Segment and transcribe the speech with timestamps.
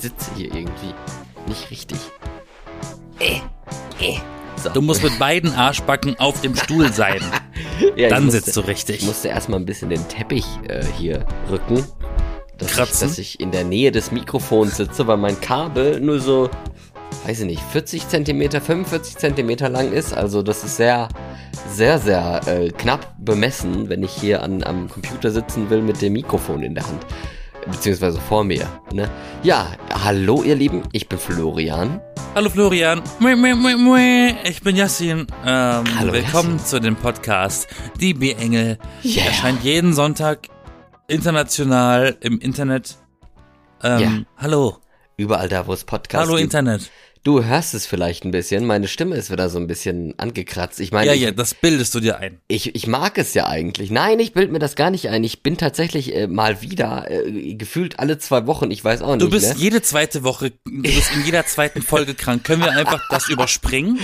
[0.00, 0.94] sitze hier irgendwie
[1.46, 1.98] nicht richtig.
[3.18, 3.36] Äh,
[4.04, 4.18] äh.
[4.56, 4.70] So.
[4.70, 7.20] Du musst mit beiden Arschbacken auf dem Stuhl sein.
[7.94, 8.96] Ja, Dann musste- sitzt du richtig.
[9.00, 11.84] Ich musste erstmal ein bisschen den Teppich äh, hier rücken.
[12.58, 16.50] Dass ich, dass ich in der Nähe des Mikrofons sitze, weil mein Kabel nur so,
[17.24, 20.12] weiß ich nicht, 40 Zentimeter, 45 Zentimeter lang ist.
[20.12, 21.08] Also das ist sehr,
[21.72, 26.14] sehr, sehr äh, knapp bemessen, wenn ich hier an, am Computer sitzen will mit dem
[26.14, 27.06] Mikrofon in der Hand.
[27.70, 28.66] Beziehungsweise vor mir.
[28.92, 29.08] Ne?
[29.42, 32.00] Ja, hallo ihr Lieben, ich bin Florian.
[32.34, 33.02] Hallo Florian.
[34.44, 35.26] Ich bin Yassin.
[35.44, 37.68] Ähm, Hallo, willkommen zu dem Podcast
[38.00, 38.78] Die B-Engel.
[39.04, 39.26] Yeah.
[39.26, 40.48] Erscheint jeden Sonntag
[41.08, 42.96] international im Internet.
[43.82, 44.10] Ähm, Ja.
[44.36, 44.76] Hallo.
[45.16, 46.44] Überall da, wo es Podcasts Hallo gibt.
[46.54, 46.90] Internet.
[47.28, 50.80] Du hörst es vielleicht ein bisschen, meine Stimme ist wieder so ein bisschen angekratzt.
[50.80, 52.40] Ich meine, Ja, ich, ja, das bildest du dir ein.
[52.48, 53.90] Ich, ich mag es ja eigentlich.
[53.90, 55.22] Nein, ich bild mir das gar nicht ein.
[55.24, 59.20] Ich bin tatsächlich äh, mal wieder, äh, gefühlt alle zwei Wochen, ich weiß auch nicht.
[59.20, 59.60] Du bist ne?
[59.60, 62.44] jede zweite Woche, du bist in jeder zweiten Folge krank.
[62.44, 63.98] Können wir einfach das überspringen?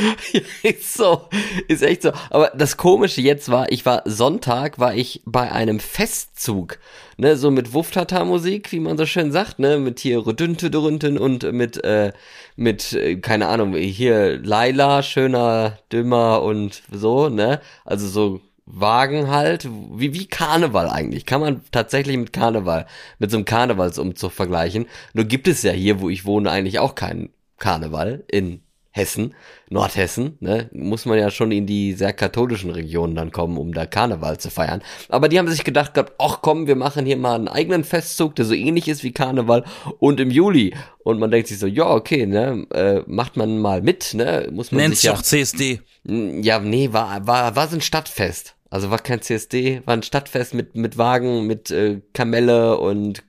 [0.62, 1.30] ist so,
[1.66, 2.12] ist echt so.
[2.28, 6.78] Aber das Komische jetzt war, ich war Sonntag, war ich bei einem Festzug,
[7.16, 11.50] ne, so mit Wuftata-Musik, wie man so schön sagt, ne, mit hier Rüdünte drünten und
[11.52, 12.12] mit, äh,
[12.56, 19.68] mit, äh, keine Ahnung, hier Laila, schöner, dümmer und so, ne, also so Wagen halt,
[19.92, 21.26] wie, wie Karneval eigentlich.
[21.26, 22.86] Kann man tatsächlich mit Karneval,
[23.18, 24.86] mit so einem Karnevalsumzug vergleichen.
[25.12, 28.62] Nur gibt es ja hier, wo ich wohne, eigentlich auch keinen Karneval in
[28.96, 29.34] Hessen,
[29.70, 33.86] Nordhessen, ne, muss man ja schon in die sehr katholischen Regionen dann kommen, um da
[33.86, 34.82] Karneval zu feiern.
[35.08, 38.36] Aber die haben sich gedacht gehabt, ach komm, wir machen hier mal einen eigenen Festzug,
[38.36, 39.64] der so ähnlich ist wie Karneval
[39.98, 40.76] und im Juli.
[41.02, 44.70] Und man denkt sich so, ja, okay, ne, äh, macht man mal mit, ne, muss
[44.70, 45.80] man Nennt sich ja, auch CSD.
[46.04, 48.54] Mm, ja, nee, war, war, war so ein Stadtfest.
[48.70, 53.24] Also war kein CSD, war ein Stadtfest mit, mit Wagen, mit äh, Kamelle und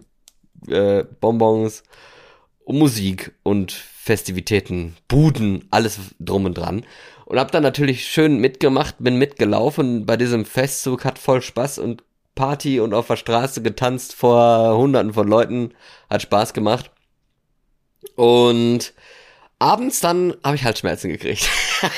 [0.68, 1.82] äh, Bonbons
[2.66, 6.86] und Musik und Festivitäten, Buden, alles drum und dran.
[7.26, 12.04] Und hab dann natürlich schön mitgemacht, bin mitgelaufen bei diesem Festzug, hat voll Spaß und
[12.36, 15.74] Party und auf der Straße getanzt vor hunderten von Leuten,
[16.08, 16.92] hat Spaß gemacht.
[18.16, 18.94] Und
[19.58, 21.50] abends dann habe ich Halsschmerzen gekriegt.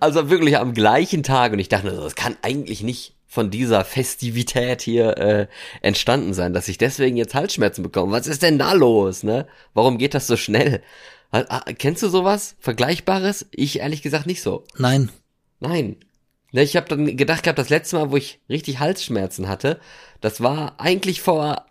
[0.00, 4.82] also wirklich am gleichen Tag und ich dachte, das kann eigentlich nicht von dieser Festivität
[4.82, 5.46] hier äh,
[5.80, 8.12] entstanden sein, dass ich deswegen jetzt Halsschmerzen bekomme.
[8.12, 9.46] Was ist denn da los, ne?
[9.72, 10.82] Warum geht das so schnell?
[11.30, 13.46] Ah, Kennst du sowas Vergleichbares?
[13.50, 14.64] Ich ehrlich gesagt nicht so.
[14.76, 15.10] Nein.
[15.60, 15.96] Nein.
[16.50, 19.80] Ne, ich habe dann gedacht gehabt, das letzte Mal, wo ich richtig Halsschmerzen hatte,
[20.20, 21.64] das war eigentlich vor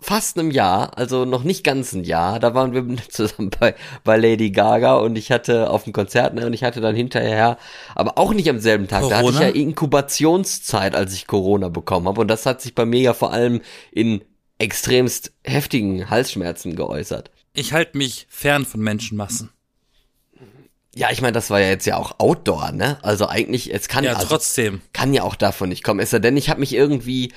[0.00, 2.38] fast einem Jahr, also noch nicht ganz ein Jahr.
[2.38, 3.74] Da waren wir zusammen bei,
[4.04, 7.58] bei Lady Gaga und ich hatte auf dem Konzert ne, und ich hatte dann hinterher,
[7.94, 9.48] aber auch nicht am selben Tag, da hatte ich Corona?
[9.48, 13.32] ja Inkubationszeit, als ich Corona bekommen habe und das hat sich bei mir ja vor
[13.32, 13.60] allem
[13.90, 14.22] in
[14.58, 17.30] extremst heftigen Halsschmerzen geäußert.
[17.52, 19.50] Ich halte mich fern von Menschenmassen.
[20.94, 22.98] Ja, ich meine, das war ja jetzt ja auch Outdoor, ne?
[23.02, 24.80] Also eigentlich, es kann Ja, also, trotzdem.
[24.94, 26.00] kann ja auch davon nicht kommen.
[26.00, 27.34] Es sei denn, ich habe mich irgendwie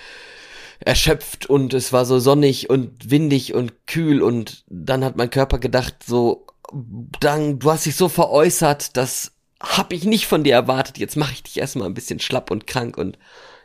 [0.80, 5.60] erschöpft und es war so sonnig und windig und kühl und dann hat mein Körper
[5.60, 6.46] gedacht, so,
[7.20, 10.98] dann, du hast dich so veräußert, das hab ich nicht von dir erwartet.
[10.98, 13.18] Jetzt mache ich dich erstmal ein bisschen schlapp und krank und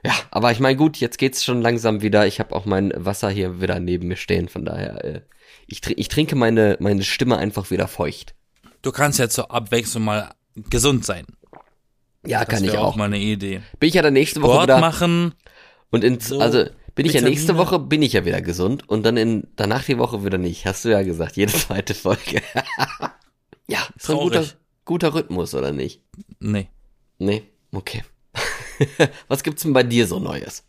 [0.05, 2.27] ja, aber ich meine, gut, jetzt geht's schon langsam wieder.
[2.27, 5.21] Ich habe auch mein Wasser hier wieder neben mir stehen, von daher, äh,
[5.67, 8.35] ich, tr- ich trinke meine, meine Stimme einfach wieder feucht.
[8.83, 10.35] Du kannst ja zur Abwechslung mal
[10.69, 11.25] gesund sein.
[12.27, 12.97] Ja, Das kann ich wäre auch.
[12.97, 13.63] mal eine Idee.
[13.79, 14.81] Bin ich ja dann nächste Woche Sport wieder.
[14.81, 15.35] machen.
[15.91, 16.65] Und in, So, also
[16.95, 17.57] bin ich ja nächste.
[17.57, 20.67] Woche bin ich ja wieder gesund und dann in danach die Woche wieder nicht.
[20.67, 22.43] Hast du ja gesagt, jede zweite Folge.
[23.69, 24.45] ja, ist ein guter,
[24.85, 26.03] guter Rhythmus oder nicht?
[26.41, 26.69] Nee.
[27.19, 28.03] Nee, okay.
[29.29, 30.65] Was gibt's denn bei dir so Neues?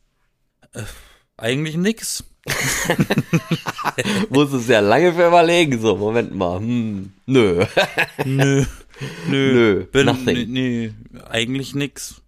[1.37, 2.23] Eigentlich nix.
[4.29, 7.65] Musst du sehr lange für überlegen, so, Moment mal, hm, nö.
[8.23, 8.65] Nö.
[9.27, 9.53] Nö.
[9.53, 10.51] Nö, Bin, nothing.
[10.51, 10.93] nee,
[11.27, 12.21] eigentlich nix.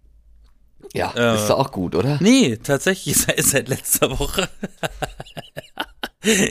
[0.94, 1.36] Ja, Äh.
[1.36, 2.18] ist doch auch gut, oder?
[2.20, 4.48] Nee, tatsächlich seit, seit letzter Woche.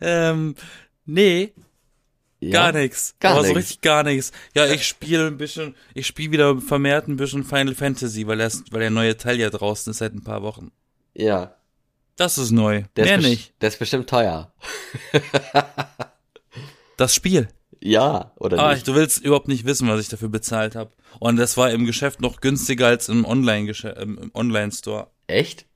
[0.00, 0.54] ähm,
[1.04, 1.52] nee,
[2.40, 2.50] Ja?
[2.70, 3.14] gar nix.
[3.20, 4.32] Gar Aber so richtig gar nix.
[4.54, 8.64] Ja, ich spiele ein bisschen, ich spiele wieder vermehrt ein bisschen Final Fantasy, weil, das,
[8.70, 10.72] weil der neue Teil ja draußen ist seit ein paar Wochen.
[11.14, 11.56] Ja.
[12.16, 12.82] Das ist neu.
[12.96, 13.54] Der Mehr ist nicht.
[13.62, 14.52] Der ist bestimmt teuer.
[16.96, 17.48] Das Spiel.
[17.80, 18.86] Ja, oder Ah, nicht?
[18.86, 20.92] du willst überhaupt nicht wissen, was ich dafür bezahlt habe.
[21.18, 25.08] Und das war im Geschäft noch günstiger als im Online-Geschäft, im im Online-Store.
[25.26, 25.66] Echt?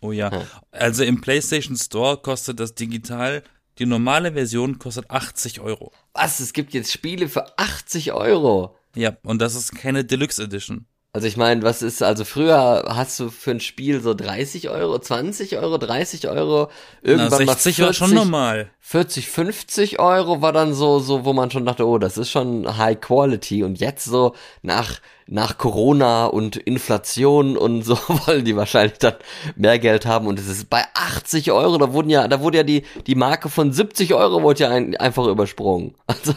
[0.00, 0.30] Oh ja.
[0.30, 0.42] Hm.
[0.70, 3.42] Also im PlayStation Store kostet das digital,
[3.78, 5.92] die normale Version kostet 80 Euro.
[6.12, 6.40] Was?
[6.40, 8.76] Es gibt jetzt Spiele für 80 Euro.
[8.94, 10.86] Ja, und das ist keine Deluxe Edition.
[11.12, 14.96] Also ich meine, was ist, also früher hast du für ein Spiel so 30 Euro,
[14.96, 16.68] 20 Euro, 30 Euro,
[17.02, 18.70] irgendwann Na, 60 mal war 40, schon normal.
[18.78, 22.76] 40, 50 Euro war dann so, so, wo man schon dachte, oh, das ist schon
[22.78, 23.64] High Quality.
[23.64, 27.96] Und jetzt so nach, nach Corona und Inflation und so
[28.26, 29.14] wollen die wahrscheinlich dann
[29.56, 30.28] mehr Geld haben.
[30.28, 33.48] Und es ist bei 80 Euro, da wurden ja, da wurde ja die, die Marke
[33.48, 35.96] von 70 Euro wurde ja ein, einfach übersprungen.
[36.06, 36.34] Also,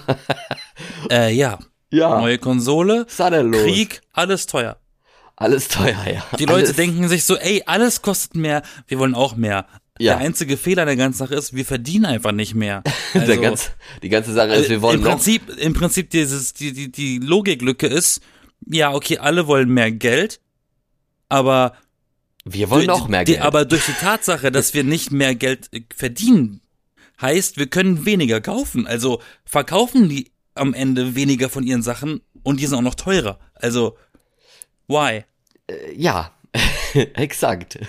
[1.12, 1.60] Äh, ja.
[1.94, 3.06] Ja, Neue Konsole?
[3.64, 4.78] Krieg, alles teuer.
[5.36, 6.24] Alles teuer, ja.
[6.38, 9.66] Die Leute Alles- denken sich so, ey, alles kostet mehr, wir wollen auch mehr.
[10.00, 10.16] Ja.
[10.16, 12.84] Der einzige Fehler der ganzen Sache ist, wir verdienen einfach nicht mehr.
[13.14, 16.54] der Also, ganz, die ganze Sache ist, wir wollen Im noch Prinzip, im Prinzip dieses,
[16.54, 18.22] die, die, die Logiklücke ist,
[18.68, 20.40] ja, okay, alle wollen mehr Geld,
[21.30, 21.74] aber
[22.46, 23.44] Wir wollen durch- noch mehr die, Geld.
[23.44, 26.62] Aber durch die Tatsache, dass wir nicht mehr Geld äh, verdienen,
[27.22, 28.88] heißt, wir können weniger kaufen.
[28.88, 33.40] Also verkaufen die am Ende weniger von ihren Sachen und die sind auch noch teurer.
[33.56, 33.98] Also,
[34.88, 35.24] why?
[35.96, 36.32] ja,
[36.94, 37.80] exakt.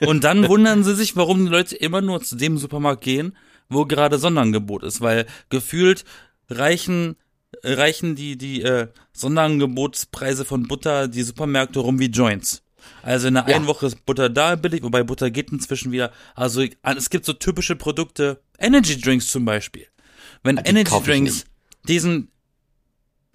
[0.00, 3.36] Und dann wundern sie sich, warum die Leute immer nur zu dem Supermarkt gehen,
[3.68, 6.04] wo gerade Sonderangebot ist, weil gefühlt
[6.48, 7.16] reichen
[7.62, 12.62] reichen die die äh, Sonderangebotspreise von Butter die Supermärkte rum wie Joints.
[13.02, 13.56] Also in der Ja.
[13.56, 16.12] einen Woche ist Butter da billig, wobei Butter geht inzwischen wieder.
[16.34, 19.86] Also es gibt so typische Produkte, Energy Drinks zum Beispiel.
[20.42, 21.44] Wenn die Energy kauf ich Drinks
[21.86, 22.30] diesen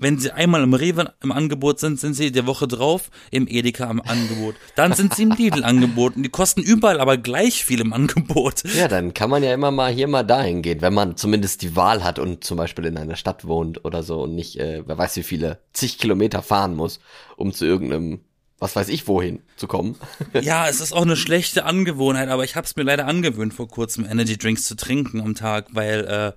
[0.03, 3.87] wenn sie einmal im Rewe im Angebot sind, sind sie der Woche drauf im Edeka
[3.89, 4.55] am Angebot.
[4.75, 6.23] Dann sind sie im Lidl angeboten.
[6.23, 8.63] Die kosten überall aber gleich viel im Angebot.
[8.75, 11.75] Ja, dann kann man ja immer mal hier mal dahin gehen, wenn man zumindest die
[11.75, 14.97] Wahl hat und zum Beispiel in einer Stadt wohnt oder so und nicht, äh, wer
[14.97, 16.99] weiß wie viele, zig Kilometer fahren muss,
[17.37, 18.21] um zu irgendeinem,
[18.57, 19.95] was weiß ich wohin zu kommen.
[20.41, 23.67] Ja, es ist auch eine schlechte Angewohnheit, aber ich habe es mir leider angewöhnt, vor
[23.67, 26.31] kurzem Energy Drinks zu trinken am Tag, weil äh,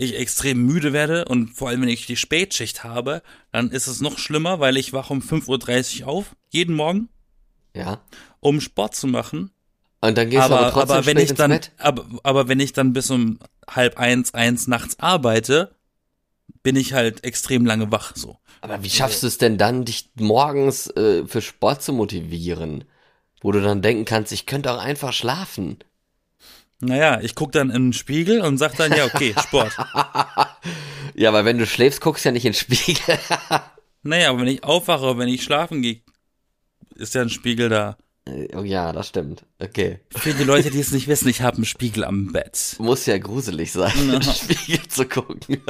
[0.00, 3.22] ich extrem müde werde und vor allem, wenn ich die Spätschicht habe,
[3.52, 7.08] dann ist es noch schlimmer, weil ich wache um 5.30 Uhr auf, jeden Morgen,
[7.74, 8.00] Ja.
[8.40, 9.50] um Sport zu machen.
[10.00, 11.72] Und dann gehst du aber aber, trotzdem aber wenn ich dann, Bett.
[11.78, 15.74] aber, aber wenn ich dann bis um halb eins, eins nachts arbeite,
[16.62, 18.38] bin ich halt extrem lange wach, so.
[18.60, 22.84] Aber wie schaffst du es denn dann, dich morgens äh, für Sport zu motivieren?
[23.40, 25.78] Wo du dann denken kannst, ich könnte auch einfach schlafen.
[26.80, 29.72] Naja, ich guck dann in den Spiegel und sag dann, ja, okay, Sport.
[31.14, 33.18] Ja, weil wenn du schläfst, guckst du ja nicht in den Spiegel.
[34.04, 36.02] Naja, aber wenn ich aufwache, wenn ich schlafen gehe,
[36.94, 37.98] ist ja ein Spiegel da.
[38.54, 39.44] oh ja, das stimmt.
[39.58, 39.98] Okay.
[40.14, 42.76] Für die Leute, die es nicht wissen, ich habe einen Spiegel am Bett.
[42.78, 45.62] Muss ja gruselig sein, in den Spiegel zu gucken.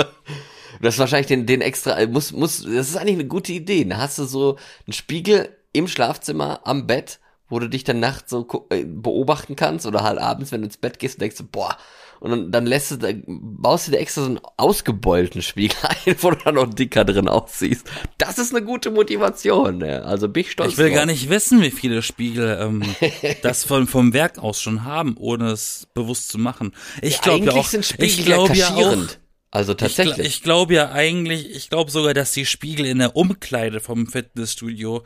[0.80, 3.84] Das ist wahrscheinlich den, den extra, muss, muss, das ist eigentlich eine gute Idee.
[3.86, 8.30] Da hast du so einen Spiegel im Schlafzimmer am Bett, wo du dich dann nachts
[8.30, 11.44] so äh, beobachten kannst oder halt abends, wenn du ins Bett gehst und denkst, du,
[11.44, 11.76] boah,
[12.20, 16.16] und dann, dann lässt du, da, baust du dir extra so einen ausgebeulten Spiegel ein,
[16.20, 17.86] wo du dann noch dicker drin aussiehst.
[18.18, 20.04] Das ist eine gute Motivation, ne?
[20.04, 20.96] Also bin ich stolz Ich will drauf.
[20.96, 22.82] gar nicht wissen, wie viele Spiegel ähm,
[23.42, 26.74] das von, vom Werk aus schon haben, ohne es bewusst zu machen.
[27.02, 29.06] Ich glaube ja Eigentlich auch, sind Spiegel ich glaube ja ja auch.
[29.50, 30.26] Also ich, tatsächlich.
[30.26, 35.04] ich glaube ja eigentlich, ich glaube sogar, dass die Spiegel in der Umkleide vom Fitnessstudio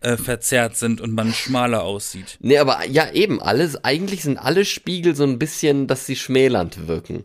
[0.00, 2.36] äh, verzerrt sind und man schmaler aussieht.
[2.40, 6.86] Nee, aber ja, eben, alles, eigentlich sind alle Spiegel so ein bisschen, dass sie schmälernd
[6.88, 7.24] wirken.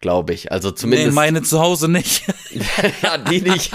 [0.00, 0.50] Glaube ich.
[0.50, 1.12] Also Nee, zumindest.
[1.12, 2.22] meine zu Hause nicht.
[3.02, 3.70] ja, die nicht.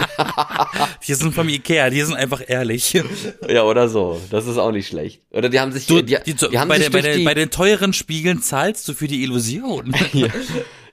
[1.07, 2.99] Die sind vom Ikea, die sind einfach ehrlich.
[3.47, 4.19] ja, oder so.
[4.31, 5.21] Das ist auch nicht schlecht.
[5.29, 7.33] Oder die haben sich, Du, die, die, die haben bei, sich den, bei, die, bei
[7.35, 9.93] den teuren Spiegeln zahlst du für die Illusion.
[10.13, 10.27] ja,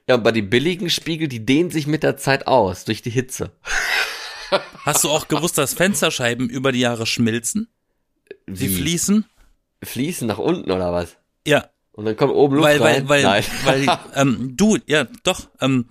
[0.07, 3.11] ja, und bei den billigen Spiegel, die dehnen sich mit der Zeit aus, durch die
[3.11, 3.53] Hitze.
[4.85, 7.69] Hast du auch gewusst, dass Fensterscheiben über die Jahre schmilzen?
[8.47, 8.75] Sie Wie?
[8.75, 9.25] fließen?
[9.83, 11.17] Fließen nach unten oder was?
[11.47, 13.09] Ja, Und dann kommt oben Luft weil, weil, rein?
[13.09, 13.45] weil, Nein.
[13.65, 15.89] weil, ähm, du, ja, doch, ähm,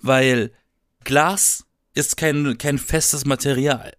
[0.00, 0.52] weil
[1.04, 3.92] Glas ist kein, kein festes Material.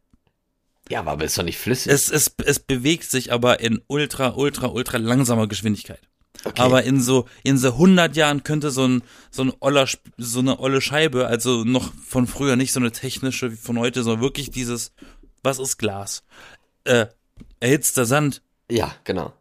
[0.89, 1.91] ja, aber ist doch nicht flüssig.
[1.91, 6.01] Es, es, es bewegt sich aber in ultra, ultra, ultra langsamer Geschwindigkeit.
[6.45, 6.61] Okay.
[6.61, 10.59] Aber in so, in so 100 Jahren könnte so ein, so ein oller, so eine
[10.59, 14.51] olle Scheibe, also noch von früher, nicht so eine technische wie von heute, sondern wirklich
[14.51, 14.91] dieses,
[15.41, 16.23] was ist Glas?
[16.83, 17.07] Äh,
[17.59, 18.41] erhitzter Sand.
[18.69, 19.33] ja, genau.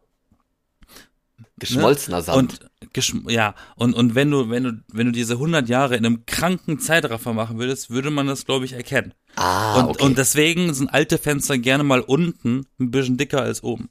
[1.57, 2.59] Geschmolzener Sand.
[2.61, 2.67] Ne?
[2.81, 6.05] Und geschm ja, und, und wenn du, wenn du, wenn du diese 100 Jahre in
[6.05, 9.13] einem kranken Zeitraffer machen würdest, würde man das, glaube ich, erkennen.
[9.35, 10.03] ah, und, okay.
[10.03, 13.89] und deswegen sind alte Fenster gerne mal unten ein bisschen dicker als oben.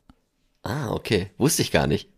[0.63, 1.31] ah, okay.
[1.39, 2.12] Wusste ich gar nicht.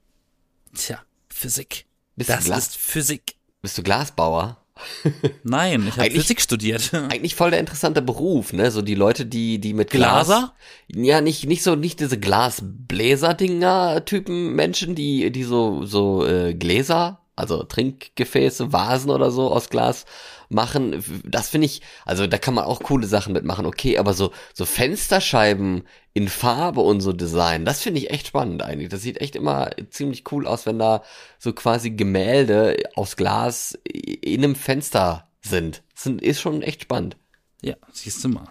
[0.74, 1.86] Tja, Physik.
[2.16, 3.36] Bist du das ist Physik.
[3.62, 4.58] Bist du Glasbauer?
[5.44, 6.92] Nein, ich habe Physik studiert.
[6.94, 8.70] Eigentlich voll der interessante Beruf, ne?
[8.70, 10.54] So die Leute, die, die mit Glaser?
[10.88, 11.06] Glas.
[11.06, 17.62] Ja, nicht, nicht so, nicht diese Glasbläser-Dinger-Typen Menschen, die, die so, so, äh, Gläser also
[17.62, 20.04] Trinkgefäße, Vasen oder so aus Glas
[20.48, 21.02] machen.
[21.24, 24.64] Das finde ich, also da kann man auch coole Sachen mitmachen, okay, aber so, so
[24.64, 28.88] Fensterscheiben in Farbe und so Design, das finde ich echt spannend eigentlich.
[28.88, 31.02] Das sieht echt immer ziemlich cool aus, wenn da
[31.38, 35.82] so quasi Gemälde aus Glas in einem Fenster sind.
[35.94, 37.16] Das ist schon echt spannend.
[37.62, 38.48] Ja, siehst du mal.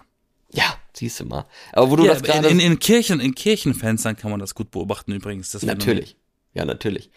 [0.52, 1.46] Ja, siehst du mal.
[1.72, 2.48] Aber wo du ja, das gerade.
[2.48, 5.50] in, in, in Kirchen, in Kirchenfenstern kann man das gut beobachten übrigens.
[5.50, 6.16] Das natürlich.
[6.52, 7.10] Ja, natürlich.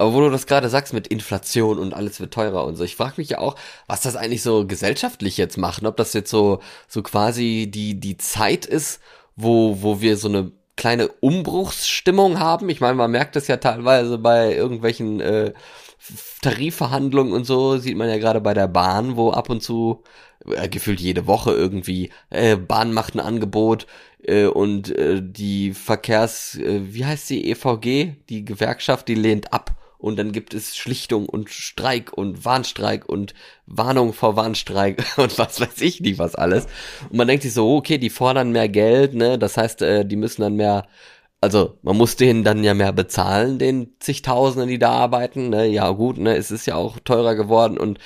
[0.00, 2.96] Aber wo du das gerade sagst mit Inflation und alles wird teurer und so, ich
[2.96, 3.54] frage mich ja auch,
[3.86, 8.16] was das eigentlich so gesellschaftlich jetzt macht, ob das jetzt so so quasi die die
[8.16, 9.00] Zeit ist,
[9.36, 12.70] wo wo wir so eine kleine Umbruchsstimmung haben.
[12.70, 15.52] Ich meine, man merkt das ja teilweise bei irgendwelchen äh,
[16.40, 20.02] Tarifverhandlungen und so, sieht man ja gerade bei der Bahn, wo ab und zu
[20.46, 23.86] äh, gefühlt jede Woche irgendwie äh, Bahn macht ein Angebot
[24.22, 29.76] äh, und äh, die Verkehrs, äh, wie heißt die EVG, die Gewerkschaft, die lehnt ab
[30.00, 33.34] und dann gibt es Schlichtung und Streik und Warnstreik und
[33.66, 36.66] Warnung vor Warnstreik und was weiß ich nicht was alles.
[37.10, 39.38] Und man denkt sich so, okay, die fordern mehr Geld, ne?
[39.38, 40.86] Das heißt, äh, die müssen dann mehr,
[41.40, 45.66] also man muss denen dann ja mehr bezahlen, den zigtausenden, die da arbeiten, ne?
[45.66, 46.36] Ja gut, ne?
[46.36, 47.98] Es ist ja auch teurer geworden und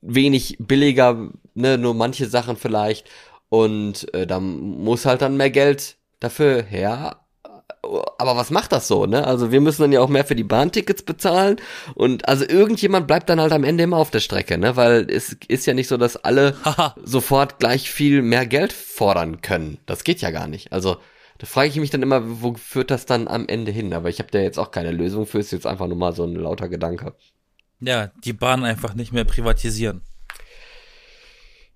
[0.00, 1.78] wenig billiger, ne?
[1.78, 3.08] Nur manche Sachen vielleicht.
[3.48, 7.27] Und äh, da muss halt dann mehr Geld dafür her
[7.82, 9.26] aber was macht das so, ne?
[9.26, 11.56] Also wir müssen dann ja auch mehr für die Bahntickets bezahlen
[11.94, 14.76] und also irgendjemand bleibt dann halt am Ende immer auf der Strecke, ne?
[14.76, 16.56] Weil es ist ja nicht so, dass alle
[17.02, 19.78] sofort gleich viel mehr Geld fordern können.
[19.86, 20.72] Das geht ja gar nicht.
[20.72, 20.96] Also
[21.38, 23.94] da frage ich mich dann immer, wo führt das dann am Ende hin?
[23.94, 26.24] Aber ich habe da jetzt auch keine Lösung für, ist jetzt einfach nur mal so
[26.24, 27.14] ein lauter Gedanke.
[27.80, 30.02] Ja, die Bahn einfach nicht mehr privatisieren.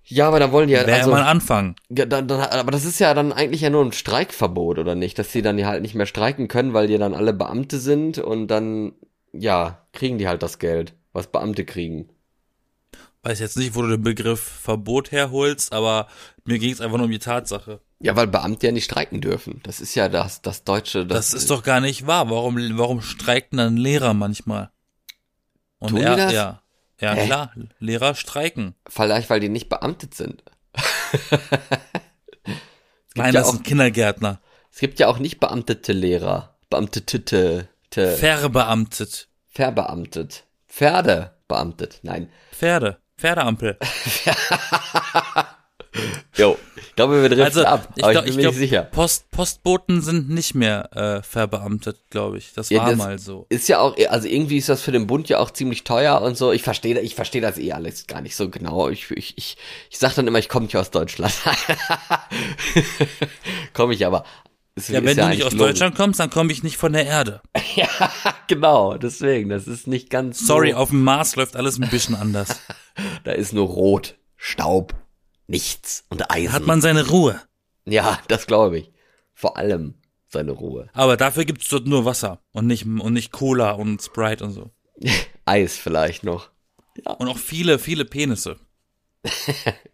[0.05, 0.85] Ja, aber da wollen die ja.
[0.85, 1.75] Wäre also, mal ein Anfang.
[1.89, 5.17] Ja, dann, dann, aber das ist ja dann eigentlich ja nur ein Streikverbot, oder nicht?
[5.17, 8.17] Dass sie dann ja halt nicht mehr streiken können, weil die dann alle Beamte sind
[8.17, 8.93] und dann,
[9.31, 12.09] ja, kriegen die halt das Geld, was Beamte kriegen.
[13.21, 16.07] Weiß jetzt nicht, wo du den Begriff Verbot herholst, aber
[16.43, 17.79] mir ging es einfach nur um die Tatsache.
[17.99, 19.61] Ja, weil Beamte ja nicht streiken dürfen.
[19.63, 21.05] Das ist ja das, das deutsche.
[21.05, 22.29] Das, das ist doch gar nicht wahr.
[22.29, 24.71] Warum, warum streiken dann Lehrer manchmal?
[25.79, 26.33] Und Tun die er, das?
[26.33, 26.62] ja.
[26.99, 27.25] Ja, Hä?
[27.25, 27.51] klar.
[27.79, 28.75] Lehrer streiken.
[28.87, 30.43] Vielleicht, weil die nicht beamtet sind.
[33.15, 34.39] Nein, ja das auch- sind Kindergärtner.
[34.71, 36.57] Es gibt ja auch nicht beamtete Lehrer.
[36.69, 37.67] Beamtete, te,
[38.17, 39.27] Verbeamtet.
[39.47, 40.45] verbeamtet.
[40.67, 41.99] Pferde beamtet.
[42.01, 42.29] Nein.
[42.51, 42.97] Pferde.
[43.17, 43.77] Pferdeampel.
[46.35, 48.59] Jo, ich glaube, wir driften Also, ab, ich aber glaub- ich bin ich mir nicht
[48.59, 48.81] sicher.
[48.83, 52.53] Post, Postboten sind nicht mehr äh, verbeamtet, glaube ich.
[52.53, 53.45] Das Ja, war das- mal so.
[53.49, 56.35] Ist ja auch, also irgendwie ist das für den Bund ja auch ziemlich teuer und
[56.37, 56.51] so.
[56.51, 58.89] Ich verstehe, ich verstehe das eh alles gar nicht so genau.
[58.89, 59.57] Ich, ich, ich,
[59.91, 61.33] ich sag dann immer, ich komme nicht aus Deutschland.
[63.73, 64.23] komme ich aber.
[64.75, 65.73] Es Ja, wenn du nicht aus logisch.
[65.73, 67.41] Deutschland kommst, dann komme ich nicht von der Erde.
[67.75, 67.87] Ja,
[68.47, 72.13] genau, deswegen, das ist nicht ganz Sorry, so, auf dem Mars läuft alles ein bisschen
[72.13, 72.59] anders.
[73.23, 74.93] Da ist nur Rot, Staub,
[75.47, 76.53] nichts und Eisen.
[76.53, 77.41] Hat man seine Ruhe.
[77.85, 78.91] ja, das glaube ich.
[79.33, 79.95] Vor allem
[80.27, 80.89] seine Ruhe.
[80.93, 84.71] Aber dafür gibt's dort nur Wasser und nicht, und nicht Cola und Sprite und so.
[85.45, 86.49] Eis vielleicht noch.
[87.17, 88.57] Und auch viele, viele Penisse.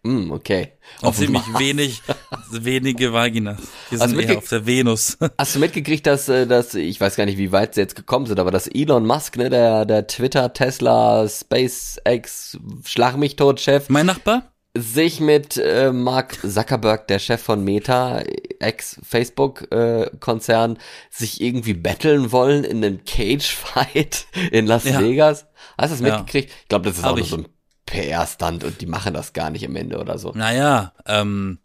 [0.04, 0.72] Hm, okay.
[1.00, 2.02] Und Auf ziemlich wenig,
[2.50, 3.60] wenige Vaginas.
[3.90, 5.18] Die Also sind eher auf der Venus.
[5.38, 8.26] Hast du mitgekriegt, dass, äh, dass, ich weiß gar nicht, wie weit sie jetzt gekommen
[8.26, 13.88] sind, aber dass Elon Musk, ne, der, der Twitter, Tesla, SpaceX, Schlag mich tot Chef,
[13.88, 14.52] mein Nachbar?
[14.76, 18.22] Sich mit äh, Mark Zuckerberg, der Chef von Meta,
[18.60, 20.78] Ex-Facebook-Konzern,
[21.10, 25.00] sich irgendwie betteln wollen in einem Cage-Fight in Las Ja.
[25.00, 25.46] Vegas.
[25.78, 26.16] Hast du das Ja.
[26.18, 26.52] mitgekriegt?
[26.62, 27.30] Ich glaube, das ist Hab auch nur ich.
[27.30, 27.48] so ein
[27.86, 30.32] PR-Stunt und die machen das gar nicht am Ende oder so.
[30.34, 31.58] Naja, ähm,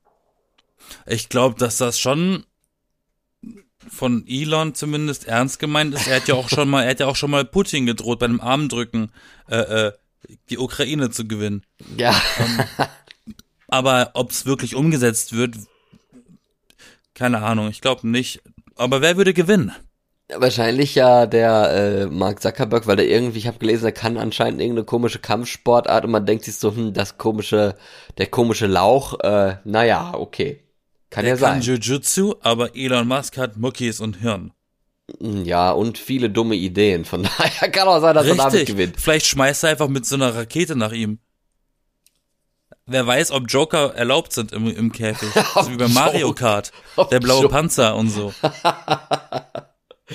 [1.06, 2.46] ich glaube, dass das schon
[3.88, 6.08] von Elon zumindest ernst gemeint ist.
[6.08, 8.26] Er hat ja auch schon mal, er hat ja auch schon mal Putin gedroht, bei
[8.26, 9.12] einem Armdrücken
[9.48, 9.58] äh,
[9.88, 9.92] äh,
[10.50, 11.64] die Ukraine zu gewinnen.
[11.98, 12.16] Ja,
[13.68, 15.56] Aber ob es wirklich umgesetzt wird,
[17.14, 18.42] keine Ahnung, ich glaube nicht.
[18.76, 19.74] Aber wer würde gewinnen?
[20.34, 24.60] Wahrscheinlich ja der äh, Mark Zuckerberg, weil der irgendwie, ich habe gelesen, er kann anscheinend
[24.60, 27.76] irgendeine komische Kampfsportart und man denkt sich so, hm, das komische,
[28.18, 30.62] der komische Lauch, äh, naja, okay.
[31.12, 31.78] Kann Der ja kann sein.
[31.78, 34.52] Jujutsu, aber Elon Musk hat Muckis und Hirn.
[35.20, 37.06] Ja, und viele dumme Ideen.
[37.06, 38.76] Von daher kann auch sein, dass er damit Richtig.
[38.76, 38.96] gewinnt.
[39.00, 41.20] Vielleicht schmeißt er einfach mit so einer Rakete nach ihm.
[42.88, 45.30] Wer weiß, ob Joker erlaubt sind im, im Käfig.
[45.56, 46.34] so wie bei Mario.
[46.34, 46.72] Kart.
[46.96, 47.56] Ob Der blaue Joker.
[47.56, 48.32] Panzer und so.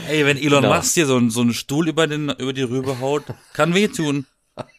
[0.08, 0.76] Ey, wenn Elon Genau.
[0.76, 4.26] Musk hier so, einen- so einen Stuhl über, den, über die Rübe haut, kann wehtun.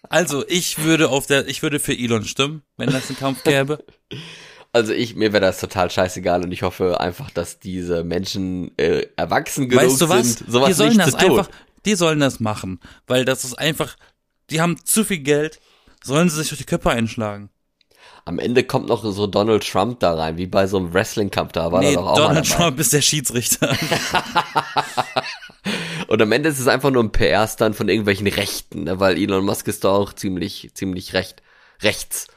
[0.10, 3.84] Also, ich würde auf der, ich würde für Elon stimmen, wenn das einen Kampf gäbe.
[4.74, 9.06] Also ich, mir wäre das total scheißegal und ich hoffe einfach, dass diese Menschen äh,
[9.18, 10.34] erwachsen genug Weißt du was?
[10.34, 11.40] sind, sowas die sollen nicht das zu tun.
[11.40, 11.50] einfach,
[11.86, 13.98] die sollen das machen, weil das ist einfach
[14.50, 15.60] Die haben zu viel Geld.
[16.04, 17.50] Sollen sie sich durch die Köpfe einschlagen?
[18.26, 21.72] Am Ende kommt noch so Donald Trump da rein, wie bei so einem Wrestling-Kampf da
[21.72, 22.50] war nee, doch auch Donald.
[22.50, 23.76] Trump ist der Schiedsrichter.
[26.08, 29.00] Und am Ende ist es einfach nur ein PR-Stand von irgendwelchen Rechten, ne?
[29.00, 31.42] weil Elon Musk ist doch auch ziemlich, ziemlich recht,
[31.82, 32.28] rechts.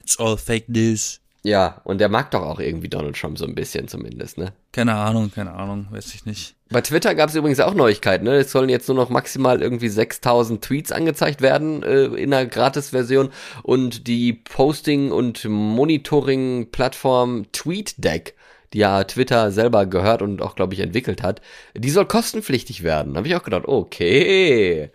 [0.00, 1.20] It's all fake news.
[1.46, 4.54] Ja, und der mag doch auch irgendwie Donald Trump so ein bisschen zumindest, ne?
[4.72, 6.54] Keine Ahnung, keine Ahnung, weiß ich nicht.
[6.70, 8.36] Bei Twitter gab es übrigens auch Neuigkeiten, ne?
[8.36, 13.28] Es sollen jetzt nur noch maximal irgendwie 6000 Tweets angezeigt werden äh, in einer Gratis-Version
[13.62, 18.36] und die Posting- und Monitoring-Plattform TweetDeck,
[18.72, 21.42] die ja Twitter selber gehört und auch, glaube ich, entwickelt hat,
[21.74, 23.12] die soll kostenpflichtig werden.
[23.12, 24.90] Da habe ich auch gedacht, okay.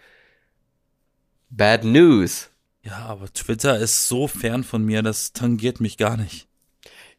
[1.52, 2.49] Bad News.
[2.84, 6.48] Ja, aber Twitter ist so fern von mir, das tangiert mich gar nicht.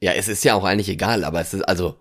[0.01, 1.97] Ja, es ist ja auch eigentlich egal, aber es ist, also,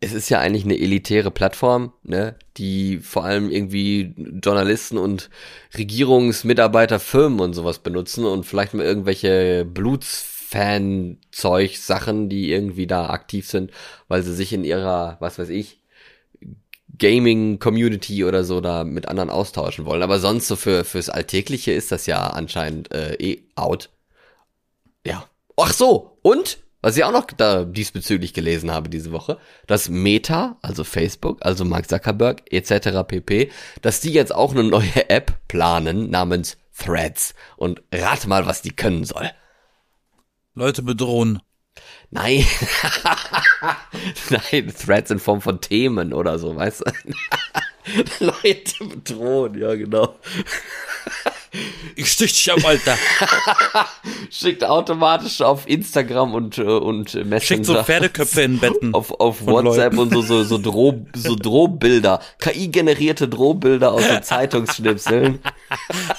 [0.00, 5.30] es ist ja eigentlich eine elitäre Plattform, ne, die vor allem irgendwie Journalisten und
[5.76, 13.48] Regierungsmitarbeiter, Firmen und sowas benutzen und vielleicht mal irgendwelche Blutsfan-Zeug, Sachen, die irgendwie da aktiv
[13.48, 13.70] sind,
[14.08, 15.80] weil sie sich in ihrer, was weiß ich,
[16.98, 20.02] Gaming-Community oder so da mit anderen austauschen wollen.
[20.02, 23.90] Aber sonst so für fürs Alltägliche ist das ja anscheinend äh, eh out.
[25.04, 25.24] Ja.
[25.56, 30.58] Ach so, und was ich auch noch da diesbezüglich gelesen habe diese Woche, dass Meta,
[30.62, 33.02] also Facebook, also Mark Zuckerberg etc.
[33.06, 33.50] pp,
[33.82, 37.34] dass die jetzt auch eine neue App planen namens Threads.
[37.56, 39.30] Und rat mal, was die können soll.
[40.54, 41.40] Leute bedrohen.
[42.10, 42.44] Nein.
[44.30, 46.92] Nein, Threads in Form von Themen oder so, weißt du?
[48.24, 50.18] Leute bedrohen, ja genau.
[51.96, 52.96] Ich stich dich ab, Alter.
[54.30, 57.40] Schickt automatisch auf Instagram und, äh, und Messenger.
[57.40, 58.94] Schickt so Pferdeköpfe in Betten.
[58.94, 59.98] auf, auf WhatsApp Leuten.
[59.98, 62.20] und so, so, so, Droh, so Drohbilder.
[62.38, 65.40] KI-generierte Drohbilder aus so Zeitungsschnipseln.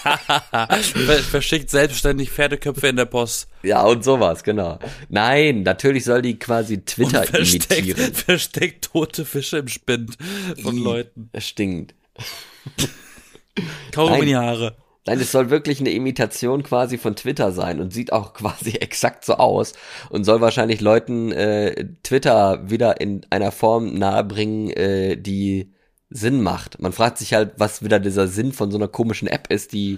[0.02, 3.48] Ver verschickt selbstständig Pferdeköpfe in der Post.
[3.64, 4.80] Ja, und sowas, genau.
[5.08, 8.14] Nein, natürlich soll die quasi Twitter Versteckt, imitieren.
[8.14, 10.18] versteckt tote Fische im Spind
[10.62, 10.84] von I.
[10.84, 11.30] Leuten.
[11.38, 11.96] Stinkt.
[13.92, 14.76] Kaum in die Haare.
[15.10, 19.26] Nein, es soll wirklich eine Imitation quasi von Twitter sein und sieht auch quasi exakt
[19.26, 19.74] so aus
[20.12, 25.74] und soll wahrscheinlich Leuten äh, Twitter wieder in einer Form nahebringen, äh, die
[26.12, 26.80] Sinn macht.
[26.80, 29.98] Man fragt sich halt, was wieder dieser Sinn von so einer komischen App ist, die,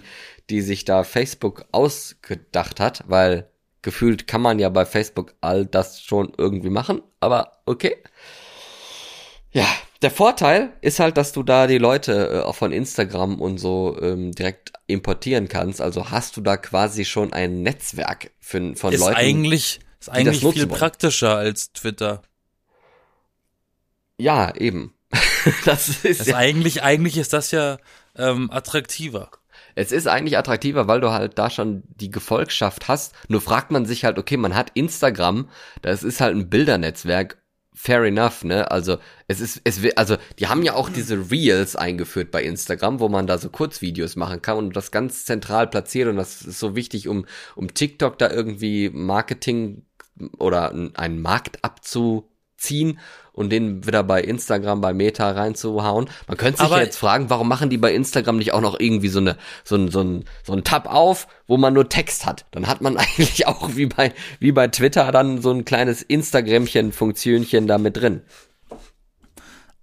[0.49, 3.49] die sich da Facebook ausgedacht hat, weil
[3.81, 7.97] gefühlt kann man ja bei Facebook all das schon irgendwie machen, aber okay.
[9.51, 9.67] Ja,
[10.01, 13.97] der Vorteil ist halt, dass du da die Leute äh, auch von Instagram und so
[14.01, 15.81] ähm, direkt importieren kannst.
[15.81, 19.15] Also hast du da quasi schon ein Netzwerk für, von Ist Leuten.
[19.15, 20.69] eigentlich, ist das eigentlich viel wollen.
[20.69, 22.23] praktischer als Twitter.
[24.17, 24.93] ja, eben.
[25.65, 27.77] das ist Das ja, eigentlich, eigentlich ist das ja
[28.15, 29.29] ähm, attraktiver.
[29.75, 33.13] es ist eigentlich attraktiver, weil du halt da schon die Gefolgschaft hast.
[33.27, 35.49] Nur fragt man sich halt, okay, man hat Instagram,
[35.81, 37.40] das ist halt ein Bildernetzwerk.
[37.73, 38.69] Fair enough, ne?
[38.69, 42.99] Also es ist, es will, also die haben ja auch diese Reels eingeführt bei Instagram,
[42.99, 46.59] wo man da so Kurzvideos machen kann und das ganz zentral platziert und das ist
[46.59, 49.85] so wichtig, um um TikTok da irgendwie Marketing
[50.37, 51.59] oder einen Markt
[52.61, 52.99] abzuziehen
[53.33, 56.09] und den wieder bei Instagram, bei Meta reinzuhauen.
[56.27, 58.79] Man könnte sich Aber- ja jetzt fragen, warum machen die bei Instagram nicht auch noch
[58.79, 62.25] irgendwie so eine so ein so ein so ein Tab auf, wo man nur Text
[62.25, 62.45] hat?
[62.51, 66.91] Dann hat man eigentlich auch wie bei wie bei Twitter dann so ein kleines Instagramchen
[66.91, 68.21] Funktionchen da mit drin.